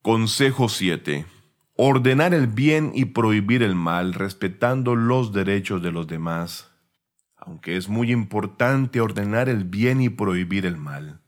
Consejo 0.00 0.70
7. 0.70 1.26
Ordenar 1.76 2.32
el 2.32 2.46
bien 2.46 2.90
y 2.94 3.04
prohibir 3.04 3.62
el 3.62 3.74
mal 3.74 4.14
respetando 4.14 4.96
los 4.96 5.34
derechos 5.34 5.82
de 5.82 5.92
los 5.92 6.06
demás. 6.06 6.70
Aunque 7.36 7.76
es 7.76 7.90
muy 7.90 8.12
importante 8.12 9.02
ordenar 9.02 9.50
el 9.50 9.64
bien 9.64 10.00
y 10.00 10.08
prohibir 10.08 10.64
el 10.64 10.78
mal. 10.78 11.20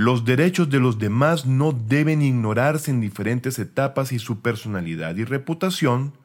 Los 0.00 0.24
derechos 0.24 0.70
de 0.70 0.78
los 0.78 1.00
demás 1.00 1.44
no 1.44 1.72
deben 1.72 2.22
ignorarse 2.22 2.92
en 2.92 3.00
diferentes 3.00 3.58
etapas 3.58 4.12
y 4.12 4.20
su 4.20 4.42
personalidad 4.42 5.16
y 5.16 5.24
reputación 5.24 6.16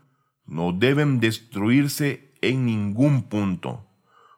no 0.46 0.74
deben 0.74 1.20
destruirse 1.20 2.36
en 2.42 2.68
ningún 2.68 3.24
punto. 3.24 3.90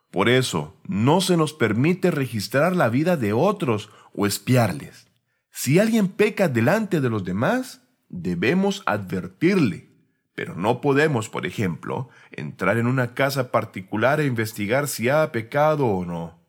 Por 0.10 0.30
eso, 0.30 0.78
no 0.88 1.20
se 1.20 1.36
nos 1.36 1.52
permite 1.52 2.12
registrar 2.12 2.78
la 2.78 2.88
vida 2.88 3.18
de 3.18 3.34
otros 3.34 3.90
o 4.14 4.26
espiarles. 4.26 5.08
Si 5.52 5.80
alguien 5.80 6.08
peca 6.08 6.48
delante 6.48 7.02
de 7.02 7.10
los 7.10 7.26
demás, 7.26 7.82
debemos 8.08 8.84
advertirle, 8.86 9.90
pero 10.34 10.56
no 10.56 10.80
podemos, 10.80 11.28
por 11.28 11.46
ejemplo, 11.46 12.08
entrar 12.32 12.78
en 12.78 12.88
una 12.88 13.14
casa 13.14 13.52
particular 13.52 14.22
e 14.22 14.28
investigar 14.28 14.88
si 14.88 15.10
ha 15.10 15.30
pecado 15.34 15.88
o 15.88 16.06
no. 16.06 16.45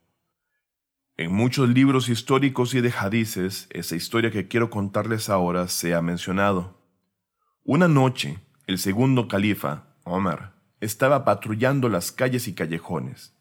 En 1.19 1.33
muchos 1.33 1.71
libros 1.71 2.11
históricos 2.11 2.75
y 2.75 2.83
de 2.83 2.93
hadices, 2.93 3.69
esa 3.71 3.97
historia 3.97 4.31
que 4.31 4.49
quiero 4.49 4.69
contarles 4.69 5.31
ahora 5.31 5.67
se 5.67 5.95
ha 5.95 6.03
mencionado. 6.03 6.77
Una 7.65 7.89
noche, 7.89 8.39
el 8.67 8.79
segundo 8.79 9.27
califa, 9.27 9.87
Omar, 10.05 10.53
estaba 10.83 11.25
patrullando 11.25 11.89
las 11.89 12.13
calles 12.13 12.49
y 12.49 12.55
callejones, 12.55 13.35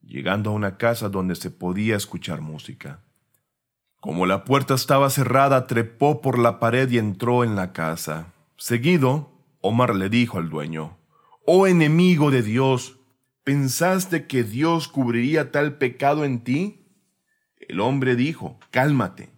llegando 0.00 0.48
a 0.48 0.52
una 0.54 0.78
casa 0.78 1.10
donde 1.10 1.34
se 1.34 1.50
podía 1.50 1.96
escuchar 1.96 2.40
música. 2.40 3.00
Como 4.00 4.24
la 4.24 4.44
puerta 4.44 4.72
estaba 4.72 5.10
cerrada, 5.10 5.66
trepó 5.66 6.22
por 6.22 6.38
la 6.38 6.58
pared 6.58 6.88
y 6.90 6.96
entró 6.96 7.44
en 7.44 7.56
la 7.56 7.74
casa. 7.74 8.32
Seguido, 8.56 9.32
Omar 9.60 9.94
le 9.94 10.08
dijo 10.08 10.38
al 10.38 10.48
dueño, 10.48 10.96
Oh 11.44 11.66
enemigo 11.66 12.30
de 12.30 12.42
Dios, 12.42 13.00
¿pensaste 13.44 14.26
que 14.26 14.44
Dios 14.44 14.88
cubriría 14.88 15.52
tal 15.52 15.76
pecado 15.76 16.24
en 16.24 16.42
ti? 16.42 16.77
El 17.60 17.80
hombre 17.80 18.16
dijo, 18.16 18.58
Cálmate, 18.70 19.30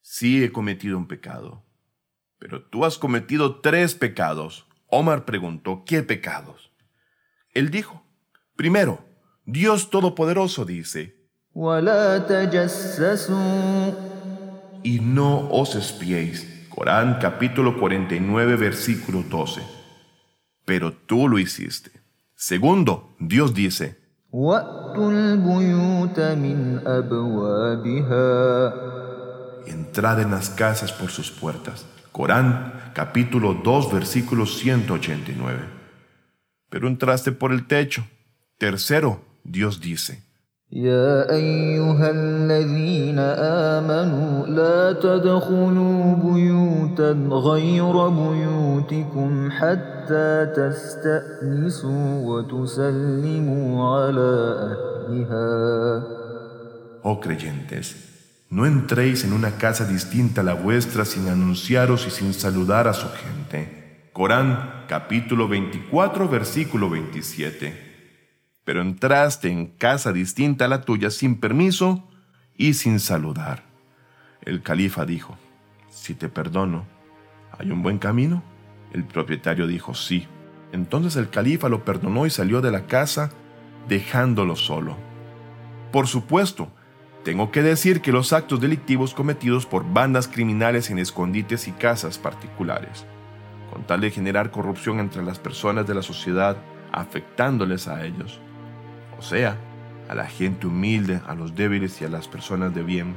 sí 0.00 0.42
he 0.42 0.52
cometido 0.52 0.96
un 0.98 1.06
pecado. 1.06 1.64
Pero 2.38 2.64
tú 2.64 2.84
has 2.84 2.98
cometido 2.98 3.60
tres 3.60 3.94
pecados. 3.94 4.66
Omar 4.86 5.24
preguntó, 5.24 5.84
¿qué 5.86 6.02
pecados? 6.02 6.72
Él 7.54 7.70
dijo, 7.70 8.04
primero, 8.56 9.04
Dios 9.44 9.90
Todopoderoso 9.90 10.64
dice, 10.64 11.22
y 14.82 15.00
no 15.00 15.48
os 15.50 15.74
espiéis. 15.74 16.66
Corán 16.68 17.18
capítulo 17.20 17.78
49 17.78 18.56
versículo 18.56 19.22
12. 19.22 19.60
Pero 20.64 20.92
tú 20.92 21.28
lo 21.28 21.38
hiciste. 21.38 21.90
Segundo, 22.34 23.14
Dios 23.20 23.54
dice, 23.54 24.01
Entrad 29.66 30.22
en 30.22 30.30
las 30.30 30.48
casas 30.48 30.90
por 30.90 31.10
sus 31.10 31.30
puertas. 31.30 31.84
Corán 32.12 32.92
capítulo 32.94 33.60
2 33.62 33.92
versículo 33.92 34.46
189. 34.46 35.68
Pero 36.70 36.88
entraste 36.88 37.32
por 37.32 37.52
el 37.52 37.66
techo. 37.66 38.06
Tercero, 38.56 39.20
Dios 39.44 39.82
dice, 39.82 40.22
يا 40.71 41.31
أيها 41.31 42.11
الذين 42.11 43.19
آمنوا 43.79 44.47
لا 44.47 44.99
تدخلوا 44.99 46.15
بيوتا 46.15 47.11
غير 47.31 48.09
بيوتكم 48.09 49.51
حتى 49.51 50.45
تستأنسوا 50.55 52.21
وتسلموا 52.27 53.95
على 53.95 54.31
أهلها 55.09 56.17
Oh 57.03 57.21
creyentes, 57.21 57.95
no 58.49 58.65
entréis 58.65 59.23
en 59.23 59.31
una 59.31 59.51
casa 59.51 59.85
distinta 59.85 60.41
a 60.41 60.43
la 60.43 60.53
vuestra 60.53 61.05
sin 61.05 61.29
anunciaros 61.29 62.05
y 62.05 62.09
sin 62.09 62.33
saludar 62.33 62.89
a 62.89 62.93
su 62.93 63.07
gente. 63.07 64.09
Corán 64.11 64.83
capítulo 64.89 65.47
24 65.47 66.27
versículo 66.27 66.89
27 66.89 67.80
pero 68.64 68.80
entraste 68.80 69.50
en 69.50 69.66
casa 69.66 70.12
distinta 70.12 70.66
a 70.66 70.68
la 70.68 70.82
tuya 70.82 71.10
sin 71.10 71.40
permiso 71.40 72.08
y 72.56 72.74
sin 72.74 73.00
saludar. 73.00 73.64
El 74.42 74.62
califa 74.62 75.04
dijo, 75.04 75.36
si 75.88 76.14
te 76.14 76.28
perdono, 76.28 76.84
¿hay 77.58 77.70
un 77.70 77.82
buen 77.82 77.98
camino? 77.98 78.42
El 78.92 79.04
propietario 79.04 79.66
dijo, 79.66 79.94
sí. 79.94 80.26
Entonces 80.72 81.16
el 81.16 81.30
califa 81.30 81.68
lo 81.68 81.84
perdonó 81.84 82.26
y 82.26 82.30
salió 82.30 82.60
de 82.60 82.70
la 82.70 82.86
casa 82.86 83.30
dejándolo 83.88 84.56
solo. 84.56 84.96
Por 85.90 86.06
supuesto, 86.06 86.72
tengo 87.24 87.50
que 87.50 87.62
decir 87.62 88.00
que 88.00 88.10
los 88.10 88.32
actos 88.32 88.60
delictivos 88.60 89.14
cometidos 89.14 89.66
por 89.66 89.84
bandas 89.92 90.26
criminales 90.26 90.90
en 90.90 90.98
escondites 90.98 91.68
y 91.68 91.72
casas 91.72 92.18
particulares, 92.18 93.06
con 93.72 93.84
tal 93.84 94.00
de 94.00 94.10
generar 94.10 94.50
corrupción 94.50 94.98
entre 94.98 95.22
las 95.22 95.38
personas 95.38 95.86
de 95.86 95.94
la 95.94 96.02
sociedad, 96.02 96.56
afectándoles 96.90 97.86
a 97.86 98.04
ellos, 98.04 98.40
sea, 99.22 99.56
a 100.08 100.14
la 100.14 100.26
gente 100.26 100.66
humilde, 100.66 101.20
a 101.26 101.34
los 101.34 101.54
débiles 101.54 102.00
y 102.00 102.04
a 102.04 102.08
las 102.08 102.28
personas 102.28 102.74
de 102.74 102.82
bien, 102.82 103.16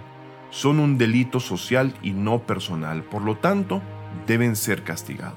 son 0.49 0.79
un 0.79 0.97
delito 0.97 1.39
social 1.39 1.93
y 2.01 2.11
no 2.11 2.43
personal, 2.43 3.03
por 3.03 3.21
lo 3.21 3.35
tanto, 3.35 3.81
deben 4.27 4.55
ser 4.55 4.83
castigados. 4.83 5.35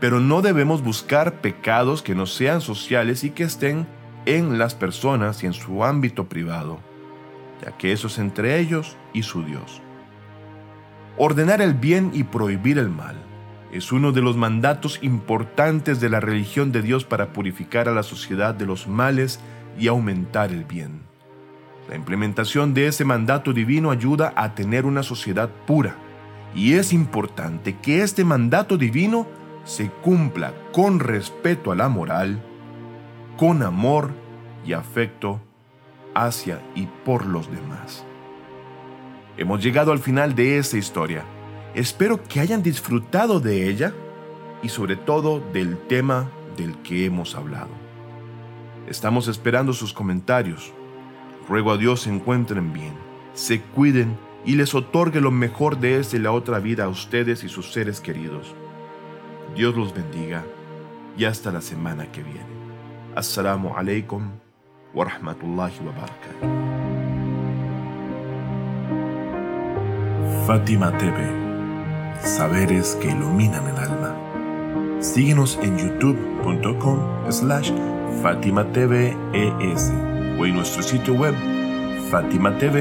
Pero 0.00 0.20
no 0.20 0.42
debemos 0.42 0.82
buscar 0.82 1.40
pecados 1.40 2.02
que 2.02 2.14
no 2.14 2.26
sean 2.26 2.60
sociales 2.60 3.24
y 3.24 3.30
que 3.30 3.44
estén 3.44 3.86
en 4.26 4.58
las 4.58 4.74
personas 4.74 5.42
y 5.42 5.46
en 5.46 5.54
su 5.54 5.84
ámbito 5.84 6.28
privado, 6.28 6.78
ya 7.64 7.76
que 7.76 7.92
eso 7.92 8.08
es 8.08 8.18
entre 8.18 8.58
ellos 8.58 8.96
y 9.12 9.22
su 9.22 9.42
Dios. 9.42 9.80
Ordenar 11.16 11.62
el 11.62 11.74
bien 11.74 12.10
y 12.12 12.24
prohibir 12.24 12.78
el 12.78 12.90
mal 12.90 13.16
es 13.72 13.92
uno 13.92 14.12
de 14.12 14.22
los 14.22 14.36
mandatos 14.36 14.98
importantes 15.02 16.00
de 16.00 16.08
la 16.08 16.20
religión 16.20 16.72
de 16.72 16.82
Dios 16.82 17.04
para 17.04 17.32
purificar 17.32 17.88
a 17.88 17.92
la 17.92 18.02
sociedad 18.02 18.54
de 18.54 18.66
los 18.66 18.86
males 18.86 19.40
y 19.78 19.88
aumentar 19.88 20.50
el 20.50 20.64
bien. 20.64 21.02
La 21.88 21.96
implementación 21.96 22.74
de 22.74 22.86
ese 22.86 23.04
mandato 23.04 23.52
divino 23.52 23.90
ayuda 23.90 24.32
a 24.36 24.54
tener 24.54 24.84
una 24.84 25.02
sociedad 25.02 25.48
pura 25.66 25.96
y 26.54 26.74
es 26.74 26.92
importante 26.92 27.76
que 27.78 28.02
este 28.02 28.24
mandato 28.24 28.76
divino 28.76 29.26
se 29.64 29.90
cumpla 29.90 30.54
con 30.72 31.00
respeto 31.00 31.72
a 31.72 31.76
la 31.76 31.88
moral, 31.88 32.42
con 33.36 33.62
amor 33.62 34.10
y 34.66 34.72
afecto 34.72 35.40
hacia 36.14 36.60
y 36.74 36.86
por 37.04 37.26
los 37.26 37.50
demás. 37.50 38.04
Hemos 39.36 39.62
llegado 39.62 39.92
al 39.92 39.98
final 39.98 40.34
de 40.34 40.58
esta 40.58 40.76
historia. 40.76 41.24
Espero 41.74 42.22
que 42.24 42.40
hayan 42.40 42.62
disfrutado 42.62 43.40
de 43.40 43.68
ella 43.68 43.94
y 44.62 44.68
sobre 44.68 44.96
todo 44.96 45.40
del 45.52 45.78
tema 45.86 46.28
del 46.56 46.76
que 46.78 47.04
hemos 47.04 47.34
hablado. 47.34 47.87
Estamos 48.88 49.28
esperando 49.28 49.74
sus 49.74 49.92
comentarios. 49.92 50.72
Ruego 51.46 51.72
a 51.72 51.76
Dios 51.76 52.00
se 52.02 52.10
encuentren 52.10 52.72
bien, 52.72 52.94
se 53.34 53.60
cuiden 53.60 54.16
y 54.46 54.54
les 54.54 54.74
otorgue 54.74 55.20
lo 55.20 55.30
mejor 55.30 55.78
de 55.78 56.00
esta 56.00 56.16
y 56.16 56.20
la 56.20 56.32
otra 56.32 56.58
vida 56.58 56.84
a 56.84 56.88
ustedes 56.88 57.44
y 57.44 57.50
sus 57.50 57.70
seres 57.70 58.00
queridos. 58.00 58.54
Dios 59.54 59.76
los 59.76 59.92
bendiga 59.92 60.42
y 61.18 61.26
hasta 61.26 61.52
la 61.52 61.60
semana 61.60 62.10
que 62.10 62.22
viene. 62.22 62.46
Assalamu 63.14 63.76
alaikum 63.76 64.30
wa 64.94 65.04
rahmatullahi 65.04 65.80
wa 65.84 65.92
barakatuh. 65.92 66.48
Fátima 70.46 70.96
TV. 70.96 71.46
Saberes 72.22 72.96
que 73.02 73.08
iluminan 73.08 73.68
el 73.68 73.76
alma. 73.76 74.16
Síguenos 75.00 75.58
en 75.62 75.76
youtube.com 75.76 77.30
slash 77.30 77.70
Fátima 78.22 78.64
TV 78.72 79.16
ES 79.32 79.92
o 80.38 80.46
en 80.46 80.54
nuestro 80.56 80.82
sitio 80.82 81.14
web 81.14 81.34
fatimatv.es. 82.10 82.78